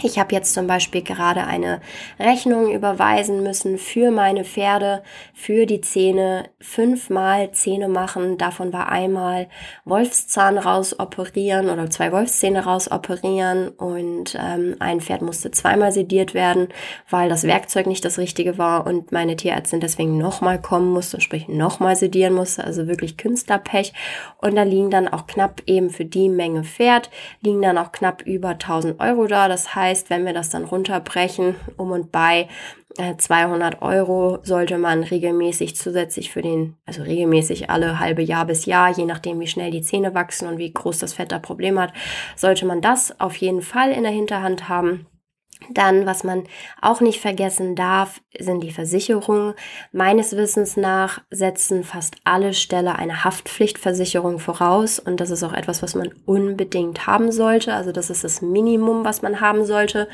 Ich 0.03 0.19
habe 0.19 0.35
jetzt 0.35 0.55
zum 0.55 0.67
Beispiel 0.67 1.03
gerade 1.03 1.45
eine 1.45 1.81
Rechnung 2.21 2.73
überweisen 2.73 3.43
müssen 3.43 3.79
für 3.79 4.11
meine 4.13 4.45
Pferde, 4.45 5.03
für 5.35 5.67
die 5.67 5.81
Zähne, 5.81 6.51
fünfmal 6.61 7.51
Zähne 7.51 7.89
machen. 7.89 8.39
Davon 8.39 8.73
war 8.73 8.91
einmal 8.91 9.49
Wolfszahn 9.85 10.57
rausoperieren 10.57 11.69
oder 11.69 11.91
zwei 11.91 12.13
Wolfszähne 12.13 12.65
rausoperieren 12.65 13.71
und 13.71 14.39
ähm, 14.41 14.77
ein 14.79 15.01
Pferd 15.01 15.23
musste 15.23 15.51
zweimal 15.51 15.91
sediert 15.91 16.33
werden, 16.33 16.69
weil 17.11 17.29
das 17.29 17.43
Werkzeug 17.43 17.89
nicht 17.89 18.05
das 18.05 18.19
richtige 18.19 18.57
war 18.57 18.87
und 18.87 19.11
meine 19.11 19.35
Tierärztin 19.35 19.81
deswegen 19.81 20.17
nochmal 20.17 20.61
kommen 20.61 20.93
musste 20.93 21.21
sprich 21.21 21.49
nochmal 21.49 21.97
sedieren 21.97 22.35
musste. 22.35 22.63
Also 22.63 22.87
wirklich 22.87 23.17
Künstlerpech. 23.17 23.93
Und 24.41 24.55
da 24.55 24.63
liegen 24.63 24.91
dann 24.91 25.09
auch 25.09 25.27
knapp 25.27 25.63
eben 25.67 25.91
für 25.91 26.05
die 26.05 26.29
Menge 26.29 26.63
Pferd, 26.63 27.11
liegen 27.41 27.63
dann 27.63 27.79
auch 27.79 27.91
knapp 27.91 28.23
über 28.23 28.51
1000 28.51 29.01
Euro 29.01 29.27
da. 29.27 29.49
Das 29.49 29.75
heißt, 29.75 29.88
heißt, 29.89 30.11
wenn 30.11 30.27
wir 30.27 30.33
das 30.33 30.51
dann 30.51 30.65
runterbrechen, 30.65 31.57
um 31.77 31.93
und 31.93 32.13
bei 32.13 32.49
200 33.17 33.75
äh, 33.75 33.77
Euro 33.81 34.39
sollte 34.43 34.77
man 34.77 35.03
regelmäßig 35.03 35.77
zusätzlich 35.77 36.31
für 36.31 36.43
den, 36.43 36.75
also 36.85 37.03
regelmäßig 37.03 37.71
alle 37.71 38.01
halbe 38.01 38.23
Jahr 38.23 38.45
bis 38.45 38.67
Jahr, 38.67 38.91
je 38.91 39.05
nachdem 39.05 39.41
wie 39.41 39.47
schnell 39.47 39.71
die 39.71 39.83
Zähne 39.83 40.15
wachsen 40.15 40.49
und 40.49 40.59
wie 40.59 40.73
groß 40.73 40.99
das 40.99 41.13
Fett 41.13 41.33
da 41.33 41.39
Problem 41.39 41.79
hat, 41.79 41.93
sollte 42.35 42.67
man 42.67 42.81
das 42.81 43.19
auf 43.21 43.37
jeden 43.37 43.63
Fall 43.63 43.93
in 43.93 44.03
der 44.03 44.13
Hinterhand 44.13 44.69
haben. 44.69 45.07
Dann, 45.71 46.07
was 46.07 46.25
man 46.25 46.45
auch 46.81 47.01
nicht 47.01 47.21
vergessen 47.21 47.75
darf, 47.75 48.21
sind 48.39 48.61
die 48.61 48.71
Versicherungen. 48.71 49.55
Meines 49.93 50.37
Wissens 50.37 50.77
nach 50.77 51.21
setzen 51.31 51.85
fast 51.85 52.17
alle 52.25 52.55
Ställe 52.55 52.97
eine 52.97 53.25
Haftpflichtversicherung 53.25 54.39
voraus 54.39 54.99
und 54.99 55.21
das 55.21 55.31
ist 55.31 55.43
auch 55.43 55.53
etwas, 55.53 55.83
was 55.83 55.95
man 55.95 56.11
unbedingt 56.27 57.07
haben 57.07 57.33
sollte. 57.33 57.75
Also 57.75 57.93
das 57.93 58.09
ist 58.09 58.25
das 58.25 58.41
Minimum, 58.41 59.05
was 59.05 59.21
man 59.21 59.41
haben 59.41 59.65
sollte. 59.65 60.09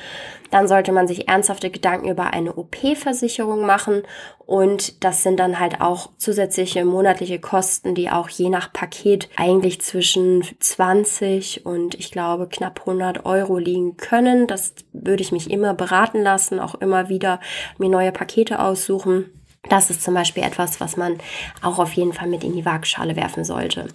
Dann 0.50 0.66
sollte 0.66 0.92
man 0.92 1.06
sich 1.06 1.28
ernsthafte 1.28 1.70
Gedanken 1.70 2.08
über 2.08 2.32
eine 2.32 2.54
OP-Versicherung 2.54 3.66
machen 3.66 4.02
und 4.46 5.04
das 5.04 5.22
sind 5.22 5.38
dann 5.40 5.58
halt 5.58 5.80
auch 5.80 6.10
zusätzliche 6.18 6.84
monatliche 6.84 7.38
Kosten, 7.38 7.94
die 7.94 8.10
auch 8.10 8.28
je 8.28 8.50
nach 8.50 8.72
Paket 8.72 9.28
eigentlich 9.36 9.80
zwischen 9.80 10.44
20 10.60 11.64
und 11.64 11.94
ich 11.94 12.10
glaube 12.10 12.48
knapp 12.48 12.80
100 12.80 13.24
Euro 13.24 13.58
liegen 13.58 13.96
können. 13.96 14.46
Das 14.46 14.74
würde 14.92 15.22
ich 15.22 15.32
mich 15.32 15.50
immer 15.50 15.74
beraten 15.74 16.22
lassen, 16.22 16.60
auch 16.60 16.74
immer 16.74 17.08
wieder 17.08 17.40
mir 17.78 17.88
neue 17.88 18.12
Pakete 18.12 18.60
aussuchen. 18.60 19.26
Das 19.70 19.88
ist 19.88 20.02
zum 20.02 20.12
Beispiel 20.12 20.42
etwas, 20.42 20.78
was 20.78 20.96
man 20.96 21.18
auch 21.62 21.78
auf 21.78 21.92
jeden 21.94 22.12
Fall 22.12 22.28
mit 22.28 22.44
in 22.44 22.54
die 22.54 22.66
Waagschale 22.66 23.16
werfen 23.16 23.44
sollte. 23.44 23.88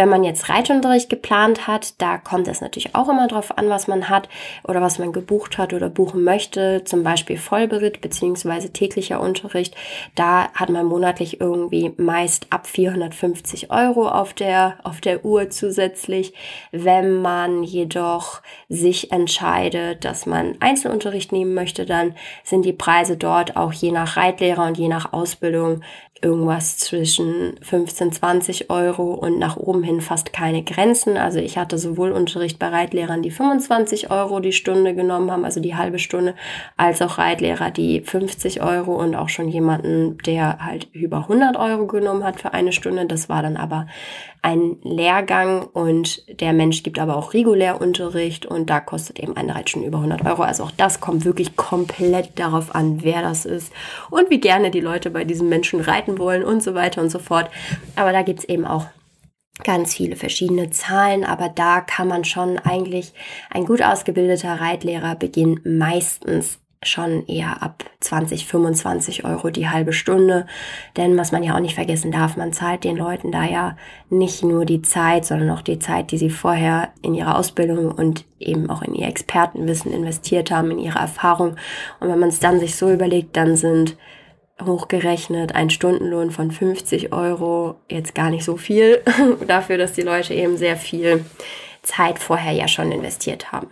Wenn 0.00 0.08
man 0.08 0.24
jetzt 0.24 0.48
Reitunterricht 0.48 1.10
geplant 1.10 1.66
hat, 1.66 2.00
da 2.00 2.16
kommt 2.16 2.48
es 2.48 2.62
natürlich 2.62 2.94
auch 2.94 3.10
immer 3.10 3.28
darauf 3.28 3.58
an, 3.58 3.68
was 3.68 3.86
man 3.86 4.08
hat 4.08 4.30
oder 4.66 4.80
was 4.80 4.98
man 4.98 5.12
gebucht 5.12 5.58
hat 5.58 5.74
oder 5.74 5.90
buchen 5.90 6.24
möchte. 6.24 6.84
Zum 6.86 7.02
Beispiel 7.02 7.36
Vollberitt 7.36 8.00
beziehungsweise 8.00 8.72
täglicher 8.72 9.20
Unterricht. 9.20 9.74
Da 10.14 10.48
hat 10.54 10.70
man 10.70 10.86
monatlich 10.86 11.42
irgendwie 11.42 11.92
meist 11.98 12.46
ab 12.48 12.66
450 12.66 13.70
Euro 13.70 14.08
auf 14.08 14.32
der, 14.32 14.78
auf 14.84 15.02
der 15.02 15.22
Uhr 15.22 15.50
zusätzlich. 15.50 16.32
Wenn 16.72 17.20
man 17.20 17.62
jedoch 17.62 18.40
sich 18.70 19.12
entscheidet, 19.12 20.06
dass 20.06 20.24
man 20.24 20.56
Einzelunterricht 20.60 21.30
nehmen 21.30 21.52
möchte, 21.52 21.84
dann 21.84 22.14
sind 22.42 22.64
die 22.64 22.72
Preise 22.72 23.18
dort 23.18 23.54
auch 23.54 23.74
je 23.74 23.92
nach 23.92 24.16
Reitlehrer 24.16 24.66
und 24.66 24.78
je 24.78 24.88
nach 24.88 25.12
Ausbildung 25.12 25.82
irgendwas 26.22 26.76
zwischen 26.76 27.54
15, 27.62 28.12
20 28.12 28.70
Euro 28.70 29.14
und 29.14 29.38
nach 29.38 29.56
oben 29.56 29.82
hin 29.82 29.89
fast 30.00 30.32
keine 30.32 30.62
Grenzen. 30.62 31.16
Also 31.16 31.40
ich 31.40 31.58
hatte 31.58 31.78
sowohl 31.78 32.12
Unterricht 32.12 32.60
bei 32.60 32.68
Reitlehrern, 32.68 33.22
die 33.22 33.32
25 33.32 34.10
Euro 34.10 34.38
die 34.38 34.52
Stunde 34.52 34.94
genommen 34.94 35.30
haben, 35.32 35.44
also 35.44 35.58
die 35.58 35.74
halbe 35.74 35.98
Stunde, 35.98 36.34
als 36.76 37.02
auch 37.02 37.18
Reitlehrer, 37.18 37.70
die 37.70 38.02
50 38.02 38.62
Euro 38.62 38.94
und 38.94 39.16
auch 39.16 39.28
schon 39.28 39.48
jemanden, 39.48 40.18
der 40.18 40.64
halt 40.64 40.88
über 40.92 41.18
100 41.18 41.56
Euro 41.56 41.86
genommen 41.86 42.22
hat 42.22 42.40
für 42.40 42.54
eine 42.54 42.70
Stunde. 42.70 43.06
Das 43.06 43.28
war 43.28 43.42
dann 43.42 43.56
aber 43.56 43.86
ein 44.42 44.76
Lehrgang 44.82 45.64
und 45.64 46.40
der 46.40 46.52
Mensch 46.52 46.82
gibt 46.82 46.98
aber 46.98 47.16
auch 47.16 47.34
Regulärunterricht 47.34 48.46
und 48.46 48.70
da 48.70 48.80
kostet 48.80 49.18
eben 49.20 49.36
eine 49.36 49.54
Reitstunde 49.54 49.88
über 49.88 49.98
100 49.98 50.24
Euro. 50.24 50.42
Also 50.42 50.64
auch 50.64 50.70
das 50.70 51.00
kommt 51.00 51.24
wirklich 51.24 51.56
komplett 51.56 52.38
darauf 52.38 52.74
an, 52.74 53.02
wer 53.02 53.20
das 53.20 53.44
ist 53.44 53.72
und 54.08 54.30
wie 54.30 54.40
gerne 54.40 54.70
die 54.70 54.80
Leute 54.80 55.10
bei 55.10 55.24
diesem 55.24 55.48
Menschen 55.48 55.80
reiten 55.80 56.18
wollen 56.18 56.42
und 56.42 56.62
so 56.62 56.74
weiter 56.74 57.02
und 57.02 57.10
so 57.10 57.18
fort. 57.18 57.50
Aber 57.96 58.12
da 58.12 58.22
gibt's 58.22 58.44
eben 58.44 58.64
auch 58.64 58.86
ganz 59.64 59.94
viele 59.94 60.16
verschiedene 60.16 60.70
Zahlen, 60.70 61.24
aber 61.24 61.48
da 61.48 61.80
kann 61.80 62.08
man 62.08 62.24
schon 62.24 62.58
eigentlich 62.58 63.12
ein 63.50 63.64
gut 63.64 63.82
ausgebildeter 63.82 64.60
Reitlehrer 64.60 65.14
beginnt 65.14 65.64
meistens 65.64 66.58
schon 66.82 67.26
eher 67.26 67.62
ab 67.62 67.84
20, 68.00 68.46
25 68.46 69.24
Euro 69.26 69.50
die 69.50 69.68
halbe 69.68 69.92
Stunde. 69.92 70.46
Denn 70.96 71.16
was 71.18 71.30
man 71.30 71.42
ja 71.42 71.54
auch 71.54 71.60
nicht 71.60 71.74
vergessen 71.74 72.10
darf, 72.10 72.36
man 72.36 72.54
zahlt 72.54 72.84
den 72.84 72.96
Leuten 72.96 73.30
da 73.30 73.44
ja 73.44 73.76
nicht 74.08 74.42
nur 74.42 74.64
die 74.64 74.80
Zeit, 74.80 75.26
sondern 75.26 75.50
auch 75.50 75.60
die 75.60 75.78
Zeit, 75.78 76.10
die 76.10 76.16
sie 76.16 76.30
vorher 76.30 76.88
in 77.02 77.14
ihre 77.14 77.36
Ausbildung 77.36 77.92
und 77.92 78.24
eben 78.38 78.70
auch 78.70 78.80
in 78.80 78.94
ihr 78.94 79.08
Expertenwissen 79.08 79.92
investiert 79.92 80.50
haben, 80.50 80.70
in 80.70 80.78
ihre 80.78 80.98
Erfahrung. 80.98 81.56
Und 82.00 82.08
wenn 82.08 82.18
man 82.18 82.30
es 82.30 82.40
dann 82.40 82.60
sich 82.60 82.74
so 82.76 82.90
überlegt, 82.90 83.36
dann 83.36 83.56
sind 83.56 83.98
hochgerechnet 84.64 85.54
ein 85.54 85.70
Stundenlohn 85.70 86.30
von 86.30 86.50
50 86.50 87.12
Euro 87.12 87.76
jetzt 87.88 88.14
gar 88.14 88.30
nicht 88.30 88.44
so 88.44 88.56
viel 88.56 89.02
dafür, 89.46 89.78
dass 89.78 89.92
die 89.92 90.02
Leute 90.02 90.34
eben 90.34 90.56
sehr 90.56 90.76
viel 90.76 91.24
Zeit 91.82 92.18
vorher 92.18 92.52
ja 92.52 92.68
schon 92.68 92.92
investiert 92.92 93.52
haben. 93.52 93.68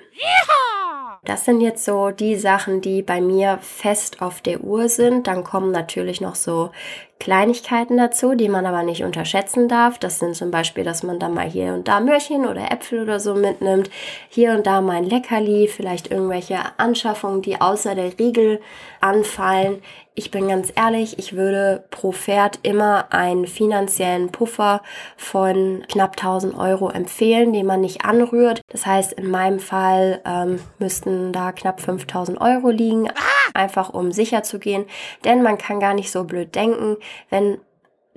Das 1.25 1.45
sind 1.45 1.61
jetzt 1.61 1.85
so 1.85 2.11
die 2.11 2.37
Sachen, 2.37 2.81
die 2.81 3.03
bei 3.03 3.21
mir 3.21 3.59
fest 3.61 4.23
auf 4.23 4.41
der 4.41 4.63
Uhr 4.63 4.89
sind. 4.89 5.27
Dann 5.27 5.45
kommen 5.45 5.73
natürlich 5.73 6.21
noch 6.21 6.35
so 6.35 6.71
Kleinigkeiten 7.19 7.97
dazu, 7.97 8.35
die 8.35 8.49
man 8.49 8.65
aber 8.67 8.83
nicht 8.83 9.03
unterschätzen 9.03 9.69
darf. 9.69 9.99
Das 9.99 10.19
sind 10.19 10.37
zum 10.37 10.51
Beispiel, 10.51 10.85
dass 10.85 11.03
man 11.03 11.19
da 11.19 11.29
mal 11.29 11.49
hier 11.49 11.75
und 11.75 11.89
da 11.89 12.01
Möhrchen 12.01 12.47
oder 12.47 12.71
Äpfel 12.71 13.03
oder 13.03 13.19
so 13.19 13.35
mitnimmt. 13.35 13.91
Hier 14.29 14.53
und 14.53 14.67
da 14.67 14.81
mal 14.81 14.97
ein 14.97 15.05
Leckerli, 15.05 15.69
vielleicht 15.69 16.11
irgendwelche 16.11 16.59
Anschaffungen, 16.77 17.43
die 17.43 17.61
außer 17.61 17.95
der 17.95 18.19
Regel 18.19 18.61
anfallen. 19.01 19.83
Ich 20.19 20.33
bin 20.33 20.49
ganz 20.49 20.73
ehrlich, 20.75 21.17
ich 21.21 21.37
würde 21.37 21.85
pro 21.91 22.11
Pferd 22.11 22.59
immer 22.65 23.13
einen 23.13 23.47
finanziellen 23.47 24.33
Puffer 24.33 24.83
von 25.17 25.85
knapp 25.89 26.17
1000 26.17 26.59
Euro 26.59 26.91
empfehlen, 26.91 27.53
den 27.53 27.67
man 27.67 27.83
nicht 27.83 28.05
anrührt. 28.05 28.61
Das 28.69 28.85
heißt, 28.85 29.13
in 29.13 29.31
meinem 29.31 29.61
Fall 29.61 30.21
ähm, 30.25 30.59
müssten 30.81 31.33
da 31.33 31.53
knapp 31.53 31.81
5000 31.81 32.41
Euro 32.41 32.71
liegen, 32.71 33.09
einfach 33.55 33.91
um 33.91 34.11
sicher 34.11 34.43
zu 34.43 34.59
gehen. 34.59 34.87
Denn 35.25 35.41
man 35.43 35.57
kann 35.57 35.79
gar 35.79 35.95
nicht 35.95 36.11
so 36.11 36.25
blöd 36.25 36.53
denken, 36.57 36.97
wenn 37.31 37.59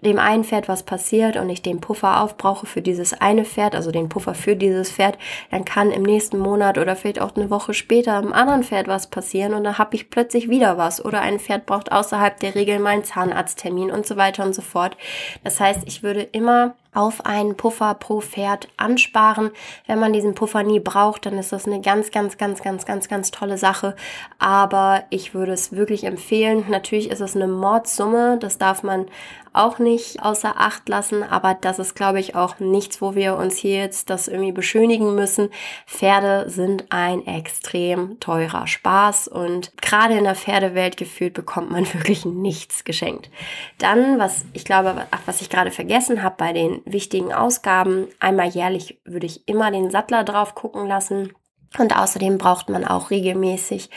dem 0.03 0.17
einen 0.17 0.43
Pferd 0.43 0.67
was 0.67 0.83
passiert 0.83 1.37
und 1.37 1.49
ich 1.49 1.61
den 1.61 1.79
Puffer 1.79 2.21
aufbrauche 2.21 2.65
für 2.65 2.81
dieses 2.81 3.13
eine 3.13 3.45
Pferd, 3.45 3.75
also 3.75 3.91
den 3.91 4.09
Puffer 4.09 4.33
für 4.33 4.55
dieses 4.55 4.91
Pferd, 4.91 5.17
dann 5.51 5.63
kann 5.63 5.91
im 5.91 6.01
nächsten 6.01 6.39
Monat 6.39 6.77
oder 6.77 6.95
vielleicht 6.95 7.21
auch 7.21 7.35
eine 7.35 7.49
Woche 7.49 7.73
später 7.73 8.17
einem 8.17 8.33
anderen 8.33 8.63
Pferd 8.63 8.87
was 8.87 9.07
passieren 9.07 9.53
und 9.53 9.63
dann 9.63 9.77
habe 9.77 9.95
ich 9.95 10.09
plötzlich 10.09 10.49
wieder 10.49 10.77
was. 10.77 11.03
Oder 11.03 11.21
ein 11.21 11.39
Pferd 11.39 11.65
braucht 11.65 11.91
außerhalb 11.91 12.39
der 12.39 12.55
Regel 12.55 12.79
mal 12.79 12.91
einen 12.91 13.03
Zahnarzttermin 13.03 13.91
und 13.91 14.07
so 14.07 14.17
weiter 14.17 14.43
und 14.43 14.55
so 14.55 14.61
fort. 14.61 14.97
Das 15.43 15.59
heißt, 15.59 15.81
ich 15.85 16.01
würde 16.01 16.21
immer 16.21 16.75
auf 16.93 17.25
einen 17.25 17.55
Puffer 17.55 17.93
pro 17.93 18.19
Pferd 18.19 18.67
ansparen. 18.77 19.51
Wenn 19.87 19.99
man 19.99 20.13
diesen 20.13 20.35
Puffer 20.35 20.63
nie 20.63 20.79
braucht, 20.79 21.25
dann 21.25 21.37
ist 21.37 21.51
das 21.51 21.65
eine 21.65 21.81
ganz, 21.81 22.11
ganz, 22.11 22.37
ganz, 22.37 22.61
ganz, 22.61 22.85
ganz, 22.85 23.07
ganz 23.07 23.31
tolle 23.31 23.57
Sache. 23.57 23.95
Aber 24.39 25.03
ich 25.09 25.33
würde 25.33 25.53
es 25.53 25.71
wirklich 25.71 26.03
empfehlen. 26.03 26.65
Natürlich 26.69 27.09
ist 27.09 27.21
es 27.21 27.35
eine 27.35 27.47
Mordsumme. 27.47 28.37
Das 28.39 28.57
darf 28.57 28.83
man 28.83 29.07
auch 29.53 29.79
nicht 29.79 30.23
außer 30.23 30.53
Acht 30.57 30.87
lassen. 30.87 31.23
Aber 31.23 31.53
das 31.53 31.79
ist, 31.79 31.95
glaube 31.95 32.19
ich, 32.19 32.35
auch 32.35 32.59
nichts, 32.59 33.01
wo 33.01 33.15
wir 33.15 33.35
uns 33.35 33.57
hier 33.57 33.77
jetzt 33.77 34.09
das 34.09 34.27
irgendwie 34.27 34.51
beschönigen 34.51 35.15
müssen. 35.15 35.49
Pferde 35.85 36.49
sind 36.49 36.85
ein 36.89 37.25
extrem 37.27 38.19
teurer 38.19 38.67
Spaß 38.67 39.27
und 39.27 39.71
gerade 39.81 40.17
in 40.17 40.23
der 40.23 40.35
Pferdewelt 40.35 40.97
gefühlt 40.97 41.33
bekommt 41.33 41.71
man 41.71 41.85
wirklich 41.93 42.25
nichts 42.25 42.83
geschenkt. 42.83 43.29
Dann, 43.77 44.19
was 44.19 44.45
ich 44.53 44.65
glaube, 44.65 45.07
was 45.25 45.41
ich 45.41 45.49
gerade 45.49 45.71
vergessen 45.71 46.23
habe 46.23 46.35
bei 46.37 46.53
den 46.53 46.80
wichtigen 46.85 47.33
Ausgaben. 47.33 48.07
Einmal 48.19 48.49
jährlich 48.49 48.99
würde 49.05 49.25
ich 49.25 49.47
immer 49.47 49.71
den 49.71 49.91
Sattler 49.91 50.23
drauf 50.23 50.55
gucken 50.55 50.87
lassen. 50.87 51.33
Und 51.77 51.97
außerdem 51.97 52.37
braucht 52.37 52.69
man 52.69 52.83
auch 52.83 53.11
regelmäßig 53.11 53.89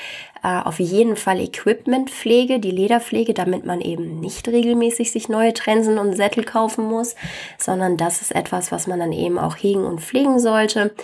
äh, 0.44 0.60
auf 0.60 0.78
jeden 0.78 1.16
Fall 1.16 1.40
Equipmentpflege, 1.40 2.60
die 2.60 2.70
Lederpflege, 2.70 3.34
damit 3.34 3.66
man 3.66 3.80
eben 3.80 4.20
nicht 4.20 4.46
regelmäßig 4.46 5.10
sich 5.10 5.28
neue 5.28 5.54
Trensen 5.54 5.98
und 5.98 6.14
Sättel 6.14 6.44
kaufen 6.44 6.84
muss, 6.84 7.16
sondern 7.58 7.96
das 7.96 8.20
ist 8.20 8.32
etwas, 8.32 8.70
was 8.70 8.86
man 8.86 9.00
dann 9.00 9.10
eben 9.10 9.38
auch 9.40 9.56
hegen 9.56 9.84
und 9.84 10.00
pflegen 10.00 10.38
sollte. 10.38 10.94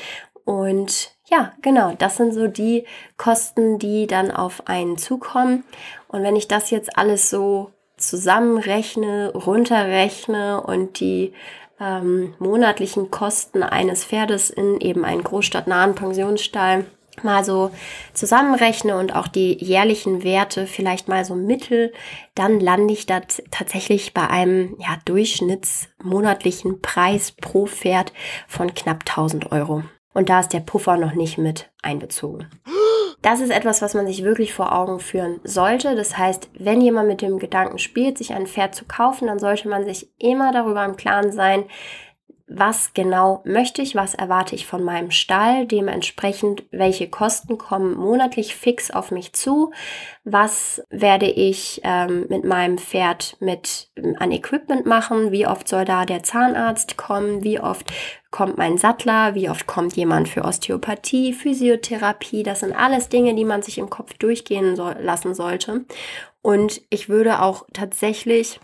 Und 0.45 1.17
ja, 1.29 1.53
genau, 1.61 1.93
das 1.99 2.17
sind 2.17 2.35
so 2.35 2.47
die 2.47 2.85
Kosten, 3.17 3.79
die 3.79 4.07
dann 4.07 4.31
auf 4.31 4.69
einen 4.69 4.97
zukommen. 4.97 5.65
Und 6.07 6.23
wenn 6.23 6.37
ich 6.37 6.47
das 6.47 6.71
jetzt 6.71 6.97
alles 6.97 7.31
so 7.31 7.73
zusammenrechne, 7.97 9.33
runterrechne 9.33 10.61
und 10.63 11.01
die 11.01 11.33
ähm, 11.81 12.35
monatlichen 12.39 13.11
Kosten 13.11 13.63
eines 13.63 14.05
Pferdes 14.05 14.51
in 14.51 14.81
eben 14.81 15.05
einen 15.05 15.25
großstadtnahen 15.25 15.95
Pensionsstall 15.95 16.85
mal 17.25 17.45
so 17.45 17.71
zusammenrechne 18.15 18.97
und 18.97 19.15
auch 19.15 19.29
die 19.29 19.63
jährlichen 19.63 20.23
Werte 20.23 20.67
vielleicht 20.67 21.09
mal 21.09 21.25
so 21.25 21.35
mittel, 21.35 21.93
dann 22.35 22.61
lande 22.61 22.95
ich 22.95 23.07
da 23.07 23.21
tatsächlich 23.51 24.15
bei 24.15 24.29
einem 24.29 24.77
ja, 24.79 24.99
durchschnittsmonatlichen 25.05 26.81
Preis 26.81 27.33
pro 27.33 27.67
Pferd 27.67 28.13
von 28.49 28.75
knapp 28.75 29.01
1000 29.01 29.53
Euro. 29.53 29.83
Und 30.13 30.29
da 30.29 30.41
ist 30.41 30.53
der 30.53 30.61
Puffer 30.61 30.97
noch 30.97 31.15
nicht 31.15 31.39
mit 31.39 31.71
einbezogen. 31.83 32.49
Das 33.23 33.41
ist 33.41 33.51
etwas, 33.51 33.83
was 33.83 33.95
man 33.95 34.07
sich 34.07 34.25
wirklich 34.25 34.55
vor 34.55 34.75
Augen 34.75 34.99
führen 34.99 35.41
sollte. 35.45 35.95
Das 35.95 36.17
heißt, 36.17 36.49
wenn 36.59 36.81
jemand 36.81 37.09
mit 37.09 37.21
dem 37.21 37.39
Gedanken 37.39 37.79
spielt, 37.79 38.17
sich 38.17 38.33
ein 38.33 38.47
Pferd 38.47 38.75
zu 38.75 38.87
kaufen, 38.87 39.27
dann 39.27 39.39
sollte 39.39 39.69
man 39.69 39.85
sich 39.85 40.09
immer 40.19 40.53
darüber 40.53 40.85
im 40.85 40.97
Klaren 40.97 41.31
sein, 41.31 41.65
was 42.53 42.95
genau 42.95 43.43
möchte 43.45 43.81
ich, 43.81 43.95
was 43.95 44.15
erwarte 44.15 44.57
ich 44.57 44.67
von 44.67 44.83
meinem 44.83 45.13
Stall, 45.13 45.67
dementsprechend 45.67 46.65
welche 46.73 47.09
Kosten 47.09 47.59
kommen 47.59 47.95
monatlich 47.95 48.57
fix 48.57 48.91
auf 48.91 49.13
mich 49.13 49.33
zu, 49.35 49.71
was 50.25 50.83
werde 50.91 51.27
ich 51.27 51.81
ähm, 51.85 52.27
mit 52.29 52.45
meinem 52.45 52.79
Pferd 52.79 53.37
mit 53.39 53.93
ähm, 53.95 54.17
an 54.19 54.33
Equipment 54.33 54.85
machen, 54.85 55.31
wie 55.31 55.47
oft 55.47 55.69
soll 55.69 55.85
da 55.85 56.05
der 56.05 56.25
Zahnarzt 56.25 56.97
kommen, 56.97 57.45
wie 57.45 57.61
oft 57.61 57.93
kommt 58.33 58.59
mein 58.59 58.79
Sattler, 58.79 59.37
wie 59.37 59.49
oft 59.49 59.69
kommt 59.69 59.95
jemand 59.95 60.29
für 60.29 60.45
Osteopathie, 60.45 61.33
Physiotherapie, 61.33 62.43
das 62.43 62.61
sind 62.61 62.73
alles 62.73 63.09
Dinge, 63.09 63.37
die 63.37 63.45
man 63.45 63.63
sich 63.63 63.79
im 63.79 63.91
Kopf 63.91 64.15
durchgehen 64.15 64.75
soll, 64.75 64.97
lassen 65.01 65.37
sollte. 65.37 65.85
Und 66.43 66.83
ich 66.91 67.09
würde 67.09 67.43
auch 67.43 67.67
tatsächlich 67.73 68.59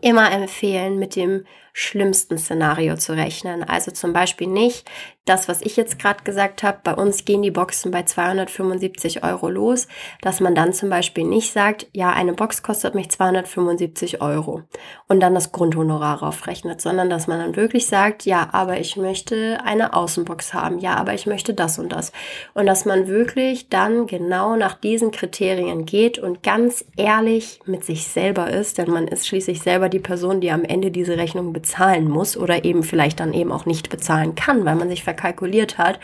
immer 0.00 0.32
empfehlen, 0.32 0.98
mit 0.98 1.16
dem 1.16 1.44
schlimmsten 1.76 2.38
Szenario 2.38 2.96
zu 2.96 3.14
rechnen. 3.14 3.64
Also 3.64 3.90
zum 3.90 4.12
Beispiel 4.12 4.46
nicht 4.46 4.88
das, 5.24 5.48
was 5.48 5.62
ich 5.62 5.76
jetzt 5.76 5.98
gerade 5.98 6.22
gesagt 6.22 6.62
habe, 6.62 6.78
bei 6.84 6.94
uns 6.94 7.24
gehen 7.24 7.42
die 7.42 7.50
Boxen 7.50 7.90
bei 7.90 8.02
275 8.02 9.24
Euro 9.24 9.48
los, 9.48 9.88
dass 10.20 10.38
man 10.40 10.54
dann 10.54 10.72
zum 10.74 10.90
Beispiel 10.90 11.24
nicht 11.24 11.50
sagt, 11.50 11.88
ja, 11.92 12.12
eine 12.12 12.34
Box 12.34 12.62
kostet 12.62 12.94
mich 12.94 13.10
275 13.10 14.20
Euro 14.20 14.62
und 15.08 15.20
dann 15.20 15.34
das 15.34 15.50
Grundhonorar 15.50 16.22
aufrechnet, 16.22 16.80
sondern 16.80 17.10
dass 17.10 17.26
man 17.26 17.40
dann 17.40 17.56
wirklich 17.56 17.86
sagt, 17.86 18.24
ja, 18.24 18.50
aber 18.52 18.78
ich 18.78 18.96
möchte 18.96 19.58
eine 19.64 19.94
Außenbox 19.94 20.52
haben, 20.54 20.78
ja, 20.78 20.94
aber 20.94 21.14
ich 21.14 21.26
möchte 21.26 21.54
das 21.54 21.78
und 21.78 21.90
das. 21.90 22.12
Und 22.52 22.66
dass 22.66 22.84
man 22.84 23.08
wirklich 23.08 23.70
dann 23.70 24.06
genau 24.06 24.56
nach 24.56 24.74
diesen 24.74 25.10
Kriterien 25.10 25.86
geht 25.86 26.18
und 26.18 26.42
ganz 26.42 26.84
ehrlich 26.96 27.60
mit 27.64 27.84
sich 27.84 28.06
selber 28.06 28.50
ist, 28.50 28.76
denn 28.76 28.90
man 28.90 29.08
ist 29.08 29.26
schließlich 29.26 29.62
selber 29.62 29.88
die 29.88 30.00
Person, 30.00 30.42
die 30.42 30.52
am 30.52 30.64
Ende 30.64 30.90
diese 30.90 31.16
Rechnung 31.16 31.52
bezahlt 31.52 31.63
bezahlen 31.64 32.10
muss 32.10 32.36
oder 32.36 32.64
eben 32.64 32.82
vielleicht 32.82 33.20
dann 33.20 33.32
eben 33.32 33.50
auch 33.50 33.64
nicht 33.64 33.88
bezahlen 33.88 34.34
kann, 34.34 34.66
weil 34.66 34.74
man 34.74 34.90
sich 34.90 35.02
verkalkuliert 35.02 35.78
hat. 35.78 35.98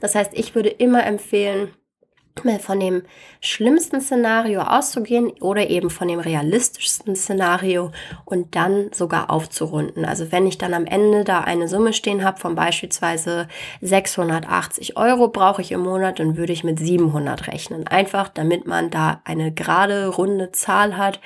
Das 0.00 0.14
heißt, 0.14 0.30
ich 0.34 0.54
würde 0.54 0.68
immer 0.68 1.04
empfehlen, 1.04 1.68
von 2.60 2.80
dem 2.80 3.02
schlimmsten 3.40 4.00
Szenario 4.00 4.62
auszugehen 4.62 5.32
oder 5.40 5.68
eben 5.68 5.90
von 5.90 6.08
dem 6.08 6.20
realistischsten 6.20 7.14
Szenario 7.14 7.90
und 8.24 8.54
dann 8.54 8.92
sogar 8.92 9.30
aufzurunden. 9.30 10.06
Also 10.06 10.32
wenn 10.32 10.46
ich 10.46 10.56
dann 10.56 10.72
am 10.72 10.86
Ende 10.86 11.24
da 11.24 11.40
eine 11.40 11.68
Summe 11.68 11.92
stehen 11.92 12.24
habe 12.24 12.40
von 12.40 12.54
beispielsweise 12.54 13.48
680 13.82 14.96
Euro 14.96 15.28
brauche 15.28 15.60
ich 15.60 15.72
im 15.72 15.80
Monat, 15.80 16.18
dann 16.18 16.36
würde 16.36 16.52
ich 16.52 16.64
mit 16.64 16.78
700 16.78 17.48
rechnen. 17.48 17.86
Einfach 17.88 18.28
damit 18.28 18.66
man 18.66 18.90
da 18.90 19.20
eine 19.24 19.52
gerade 19.52 20.06
runde 20.06 20.52
Zahl 20.52 20.96
hat, 20.96 21.20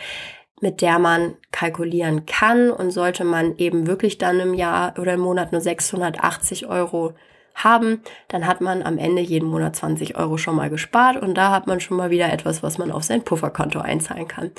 mit 0.60 0.80
der 0.80 0.98
man 0.98 1.34
kalkulieren 1.52 2.26
kann 2.26 2.70
und 2.70 2.90
sollte 2.90 3.24
man 3.24 3.56
eben 3.56 3.86
wirklich 3.86 4.18
dann 4.18 4.40
im 4.40 4.54
Jahr 4.54 4.94
oder 4.98 5.14
im 5.14 5.20
Monat 5.20 5.52
nur 5.52 5.60
680 5.60 6.66
Euro 6.66 7.14
haben, 7.54 8.02
dann 8.28 8.46
hat 8.46 8.60
man 8.60 8.82
am 8.82 8.98
Ende 8.98 9.22
jeden 9.22 9.48
Monat 9.48 9.76
20 9.76 10.16
Euro 10.16 10.36
schon 10.38 10.56
mal 10.56 10.70
gespart 10.70 11.16
und 11.16 11.34
da 11.34 11.50
hat 11.52 11.66
man 11.66 11.80
schon 11.80 11.96
mal 11.96 12.10
wieder 12.10 12.32
etwas, 12.32 12.62
was 12.62 12.78
man 12.78 12.90
auf 12.90 13.04
sein 13.04 13.22
Pufferkonto 13.22 13.78
einzahlen 13.78 14.26
kann. 14.26 14.50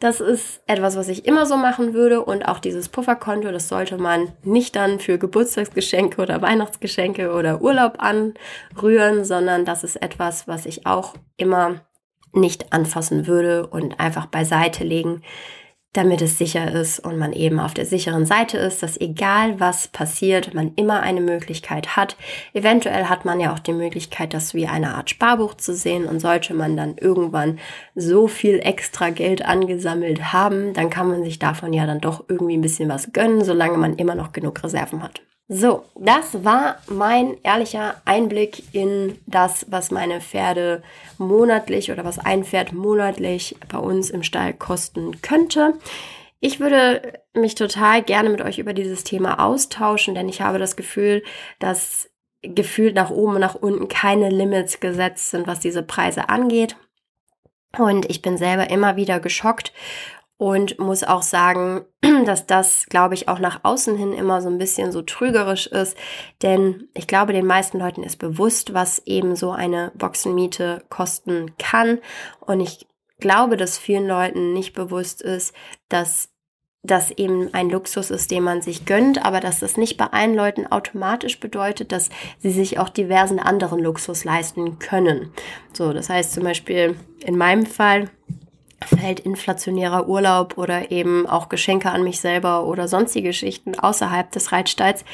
Das 0.00 0.20
ist 0.20 0.60
etwas, 0.66 0.96
was 0.96 1.06
ich 1.06 1.26
immer 1.26 1.46
so 1.46 1.56
machen 1.56 1.94
würde 1.94 2.24
und 2.24 2.48
auch 2.48 2.58
dieses 2.58 2.88
Pufferkonto, 2.88 3.52
das 3.52 3.68
sollte 3.68 3.98
man 3.98 4.32
nicht 4.42 4.74
dann 4.74 4.98
für 4.98 5.16
Geburtstagsgeschenke 5.16 6.20
oder 6.20 6.42
Weihnachtsgeschenke 6.42 7.32
oder 7.32 7.62
Urlaub 7.62 7.98
anrühren, 7.98 9.24
sondern 9.24 9.64
das 9.64 9.84
ist 9.84 10.02
etwas, 10.02 10.48
was 10.48 10.66
ich 10.66 10.86
auch 10.86 11.14
immer 11.36 11.82
nicht 12.32 12.72
anfassen 12.72 13.26
würde 13.26 13.66
und 13.66 14.00
einfach 14.00 14.26
beiseite 14.26 14.84
legen, 14.84 15.22
damit 15.92 16.22
es 16.22 16.38
sicher 16.38 16.72
ist 16.72 17.00
und 17.00 17.18
man 17.18 17.34
eben 17.34 17.60
auf 17.60 17.74
der 17.74 17.84
sicheren 17.84 18.24
Seite 18.24 18.56
ist, 18.56 18.82
dass 18.82 18.98
egal 18.98 19.60
was 19.60 19.88
passiert, 19.88 20.54
man 20.54 20.72
immer 20.74 21.02
eine 21.02 21.20
Möglichkeit 21.20 21.96
hat. 21.96 22.16
Eventuell 22.54 23.04
hat 23.04 23.26
man 23.26 23.40
ja 23.40 23.52
auch 23.52 23.58
die 23.58 23.74
Möglichkeit, 23.74 24.32
das 24.32 24.54
wie 24.54 24.66
eine 24.66 24.94
Art 24.94 25.10
Sparbuch 25.10 25.54
zu 25.54 25.74
sehen 25.74 26.06
und 26.06 26.20
sollte 26.20 26.54
man 26.54 26.78
dann 26.78 26.96
irgendwann 26.96 27.58
so 27.94 28.26
viel 28.26 28.58
extra 28.60 29.10
Geld 29.10 29.44
angesammelt 29.44 30.32
haben, 30.32 30.72
dann 30.72 30.88
kann 30.88 31.08
man 31.08 31.24
sich 31.24 31.38
davon 31.38 31.74
ja 31.74 31.86
dann 31.86 32.00
doch 32.00 32.24
irgendwie 32.26 32.56
ein 32.56 32.62
bisschen 32.62 32.88
was 32.88 33.12
gönnen, 33.12 33.44
solange 33.44 33.76
man 33.76 33.96
immer 33.96 34.14
noch 34.14 34.32
genug 34.32 34.64
Reserven 34.64 35.02
hat. 35.02 35.20
So, 35.54 35.84
das 35.96 36.44
war 36.46 36.76
mein 36.88 37.36
ehrlicher 37.42 38.00
Einblick 38.06 38.74
in 38.74 39.18
das, 39.26 39.66
was 39.68 39.90
meine 39.90 40.22
Pferde 40.22 40.82
monatlich 41.18 41.92
oder 41.92 42.06
was 42.06 42.18
ein 42.18 42.44
Pferd 42.44 42.72
monatlich 42.72 43.56
bei 43.68 43.76
uns 43.76 44.08
im 44.08 44.22
Stall 44.22 44.54
kosten 44.54 45.20
könnte. 45.20 45.74
Ich 46.40 46.58
würde 46.58 47.20
mich 47.34 47.54
total 47.54 48.02
gerne 48.02 48.30
mit 48.30 48.40
euch 48.40 48.58
über 48.58 48.72
dieses 48.72 49.04
Thema 49.04 49.44
austauschen, 49.44 50.14
denn 50.14 50.26
ich 50.30 50.40
habe 50.40 50.58
das 50.58 50.74
Gefühl, 50.74 51.22
dass 51.58 52.08
gefühlt 52.40 52.94
nach 52.94 53.10
oben 53.10 53.34
und 53.34 53.40
nach 53.42 53.54
unten 53.54 53.88
keine 53.88 54.30
Limits 54.30 54.80
gesetzt 54.80 55.32
sind, 55.32 55.46
was 55.46 55.60
diese 55.60 55.82
Preise 55.82 56.30
angeht. 56.30 56.76
Und 57.76 58.08
ich 58.08 58.22
bin 58.22 58.38
selber 58.38 58.70
immer 58.70 58.96
wieder 58.96 59.20
geschockt 59.20 59.74
und 60.42 60.80
muss 60.80 61.04
auch 61.04 61.22
sagen, 61.22 61.82
dass 62.26 62.48
das, 62.48 62.86
glaube 62.86 63.14
ich, 63.14 63.28
auch 63.28 63.38
nach 63.38 63.60
außen 63.62 63.96
hin 63.96 64.12
immer 64.12 64.42
so 64.42 64.48
ein 64.48 64.58
bisschen 64.58 64.90
so 64.90 65.00
trügerisch 65.00 65.68
ist, 65.68 65.96
denn 66.42 66.88
ich 66.94 67.06
glaube, 67.06 67.32
den 67.32 67.46
meisten 67.46 67.78
Leuten 67.78 68.02
ist 68.02 68.16
bewusst, 68.16 68.74
was 68.74 69.06
eben 69.06 69.36
so 69.36 69.52
eine 69.52 69.92
Boxenmiete 69.94 70.82
kosten 70.88 71.52
kann 71.60 72.00
und 72.40 72.58
ich 72.58 72.88
glaube, 73.20 73.56
dass 73.56 73.78
vielen 73.78 74.08
Leuten 74.08 74.52
nicht 74.52 74.72
bewusst 74.72 75.22
ist, 75.22 75.54
dass 75.88 76.30
das 76.82 77.12
eben 77.12 77.54
ein 77.54 77.70
Luxus 77.70 78.10
ist, 78.10 78.32
den 78.32 78.42
man 78.42 78.62
sich 78.62 78.84
gönnt, 78.84 79.24
aber 79.24 79.38
dass 79.38 79.60
das 79.60 79.76
nicht 79.76 79.96
bei 79.96 80.06
allen 80.06 80.34
Leuten 80.34 80.66
automatisch 80.66 81.38
bedeutet, 81.38 81.92
dass 81.92 82.10
sie 82.40 82.50
sich 82.50 82.80
auch 82.80 82.88
diversen 82.88 83.38
anderen 83.38 83.78
Luxus 83.78 84.24
leisten 84.24 84.80
können. 84.80 85.32
So, 85.72 85.92
das 85.92 86.08
heißt 86.08 86.32
zum 86.32 86.42
Beispiel 86.42 86.96
in 87.20 87.38
meinem 87.38 87.64
Fall, 87.64 88.10
fällt 88.82 89.20
inflationärer 89.20 90.08
Urlaub 90.08 90.58
oder 90.58 90.90
eben 90.90 91.26
auch 91.26 91.48
Geschenke 91.48 91.90
an 91.90 92.04
mich 92.04 92.20
selber 92.20 92.64
oder 92.64 92.88
sonstige 92.88 93.28
Geschichten 93.28 93.78
außerhalb 93.78 94.30
des 94.30 94.52
Reitstalls, 94.52 95.04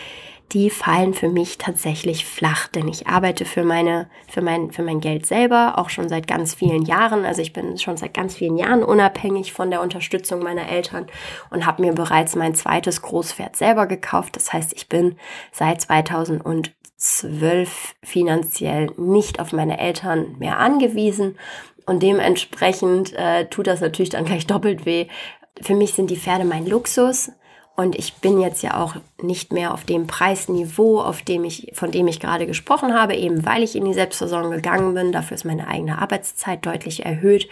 die 0.52 0.70
fallen 0.70 1.12
für 1.12 1.28
mich 1.28 1.58
tatsächlich 1.58 2.24
flach, 2.24 2.68
denn 2.68 2.88
ich 2.88 3.06
arbeite 3.06 3.44
für 3.44 3.64
meine, 3.64 4.08
für 4.26 4.40
mein, 4.40 4.72
für 4.72 4.82
mein 4.82 5.00
Geld 5.00 5.26
selber, 5.26 5.74
auch 5.76 5.90
schon 5.90 6.08
seit 6.08 6.26
ganz 6.26 6.54
vielen 6.54 6.86
Jahren. 6.86 7.26
Also 7.26 7.42
ich 7.42 7.52
bin 7.52 7.76
schon 7.76 7.98
seit 7.98 8.14
ganz 8.14 8.34
vielen 8.34 8.56
Jahren 8.56 8.82
unabhängig 8.82 9.52
von 9.52 9.70
der 9.70 9.82
Unterstützung 9.82 10.42
meiner 10.42 10.68
Eltern 10.68 11.06
und 11.50 11.66
habe 11.66 11.82
mir 11.82 11.92
bereits 11.92 12.34
mein 12.34 12.54
zweites 12.54 13.02
Großpferd 13.02 13.56
selber 13.56 13.86
gekauft. 13.86 14.36
Das 14.36 14.50
heißt, 14.52 14.72
ich 14.72 14.88
bin 14.88 15.16
seit 15.52 15.82
2012 15.82 17.94
finanziell 18.02 18.90
nicht 18.96 19.40
auf 19.40 19.52
meine 19.52 19.78
Eltern 19.78 20.36
mehr 20.38 20.58
angewiesen 20.58 21.36
und 21.88 22.02
dementsprechend 22.02 23.14
äh, 23.14 23.46
tut 23.46 23.66
das 23.66 23.80
natürlich 23.80 24.10
dann 24.10 24.26
gleich 24.26 24.46
doppelt 24.46 24.84
weh. 24.84 25.06
Für 25.60 25.74
mich 25.74 25.94
sind 25.94 26.10
die 26.10 26.16
Pferde 26.16 26.44
mein 26.44 26.66
Luxus. 26.66 27.32
Und 27.76 27.96
ich 27.96 28.14
bin 28.14 28.40
jetzt 28.40 28.62
ja 28.62 28.82
auch 28.82 28.96
nicht 29.22 29.52
mehr 29.52 29.72
auf 29.72 29.84
dem 29.84 30.06
Preisniveau, 30.06 31.00
auf 31.00 31.22
dem 31.22 31.44
ich, 31.44 31.70
von 31.74 31.90
dem 31.90 32.08
ich 32.08 32.20
gerade 32.20 32.46
gesprochen 32.46 32.92
habe, 32.92 33.14
eben 33.14 33.46
weil 33.46 33.62
ich 33.62 33.74
in 33.76 33.84
die 33.84 33.94
Selbstversorgung 33.94 34.50
gegangen 34.50 34.94
bin. 34.94 35.12
Dafür 35.12 35.36
ist 35.36 35.44
meine 35.44 35.68
eigene 35.68 35.98
Arbeitszeit 35.98 36.66
deutlich 36.66 37.06
erhöht. 37.06 37.48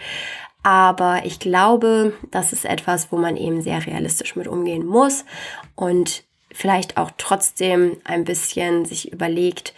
Aber 0.63 1.21
ich 1.23 1.39
glaube, 1.39 2.13
das 2.29 2.53
ist 2.53 2.65
etwas, 2.65 3.11
wo 3.11 3.17
man 3.17 3.37
eben 3.37 3.61
sehr 3.61 3.85
realistisch 3.85 4.35
mit 4.35 4.47
umgehen 4.47 4.85
muss 4.85 5.23
und 5.75 6.25
vielleicht 6.51 6.97
auch 6.97 7.09
trotzdem 7.17 7.97
ein 8.03 8.25
bisschen 8.25 8.85
sich 8.85 9.11
überlegt, 9.13 9.73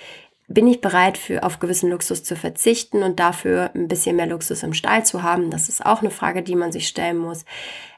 bin 0.49 0.67
ich 0.67 0.81
bereit, 0.81 1.17
für, 1.17 1.43
auf 1.43 1.59
gewissen 1.59 1.89
Luxus 1.89 2.23
zu 2.23 2.35
verzichten 2.35 3.03
und 3.03 3.19
dafür 3.19 3.69
ein 3.75 3.87
bisschen 3.87 4.15
mehr 4.15 4.25
Luxus 4.25 4.63
im 4.63 4.73
Stall 4.73 5.05
zu 5.05 5.23
haben? 5.23 5.51
Das 5.51 5.69
ist 5.69 5.85
auch 5.85 6.01
eine 6.01 6.11
Frage, 6.11 6.41
die 6.41 6.55
man 6.55 6.71
sich 6.71 6.87
stellen 6.87 7.17
muss. 7.17 7.45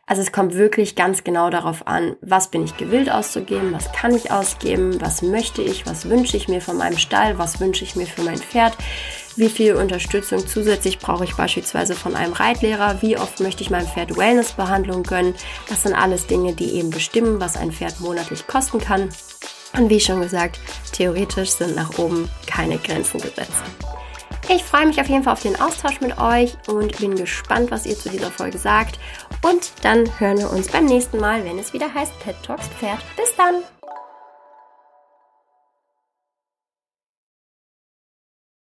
Also 0.06 0.22
es 0.22 0.34
kommt 0.34 0.56
wirklich 0.56 0.96
ganz 0.98 1.24
genau 1.24 1.50
darauf 1.50 1.88
an, 1.88 2.18
was 2.20 2.52
bin 2.52 2.66
ich 2.66 2.76
gewillt 2.76 3.10
auszugeben, 3.10 3.72
was 3.72 3.94
kann 3.94 4.14
ich 4.14 4.32
ausgeben, 4.32 5.00
was 5.00 5.22
möchte 5.22 5.62
ich, 5.62 5.86
was 5.86 6.10
wünsche 6.10 6.36
ich 6.36 6.50
mir 6.50 6.60
von 6.60 6.76
meinem 6.76 6.98
Stall, 6.98 7.38
was 7.38 7.62
wünsche 7.62 7.86
ich 7.86 7.96
mir 7.96 8.08
für 8.08 8.24
mein 8.24 8.38
Pferd, 8.38 8.76
wie 9.38 9.48
viel 9.48 9.76
Unterstützung 9.76 10.46
zusätzlich 10.46 11.00
brauche 11.00 11.24
ich 11.24 11.38
beispielsweise 11.38 11.96
von 11.96 12.16
einem 12.16 12.34
Reitlehrer, 12.34 13.02
wie 13.02 13.18
oft 13.18 13.40
möchte 13.40 13.64
ich 13.64 13.70
meinem 13.70 13.88
Pferd 13.88 14.18
Wellnessbehandlung 14.18 15.04
gönnen. 15.04 15.36
Das 15.70 15.84
sind 15.84 15.94
alles 15.94 16.28
Dinge, 16.28 16.54
die 16.54 16.74
eben 16.74 16.90
bestimmen, 16.90 17.40
was 17.40 17.56
ein 17.56 17.72
Pferd 17.72 18.02
monatlich 18.02 18.48
kosten 18.48 18.80
kann. 18.80 19.08
Und 19.78 19.90
wie 19.90 20.00
schon 20.00 20.22
gesagt, 20.22 20.60
theoretisch 20.92 21.52
sind 21.52 21.76
nach 21.76 21.98
oben 21.98 22.30
keine 22.46 22.78
Grenzen 22.78 23.22
gesetzt. 23.22 23.52
Ich 24.50 24.64
freue 24.64 24.86
mich 24.86 25.00
auf 25.00 25.08
jeden 25.08 25.24
Fall 25.24 25.34
auf 25.34 25.42
den 25.42 25.60
Austausch 25.62 26.02
mit 26.02 26.18
euch 26.20 26.58
und 26.68 26.98
bin 26.98 27.16
gespannt, 27.16 27.72
was 27.72 27.86
ihr 27.86 27.98
zu 27.98 28.10
dieser 28.10 28.32
Folge 28.32 28.58
sagt. 28.58 29.00
Und 29.44 29.72
dann 29.82 30.10
hören 30.20 30.40
wir 30.40 30.52
uns 30.52 30.68
beim 30.68 30.86
nächsten 30.86 31.20
Mal, 31.20 31.46
wenn 31.46 31.58
es 31.58 31.74
wieder 31.74 31.94
heißt 31.94 32.20
Pet 32.20 32.36
Talks 32.44 32.68
Pferd. 32.80 33.00
Bis 33.16 33.34
dann! 33.38 33.64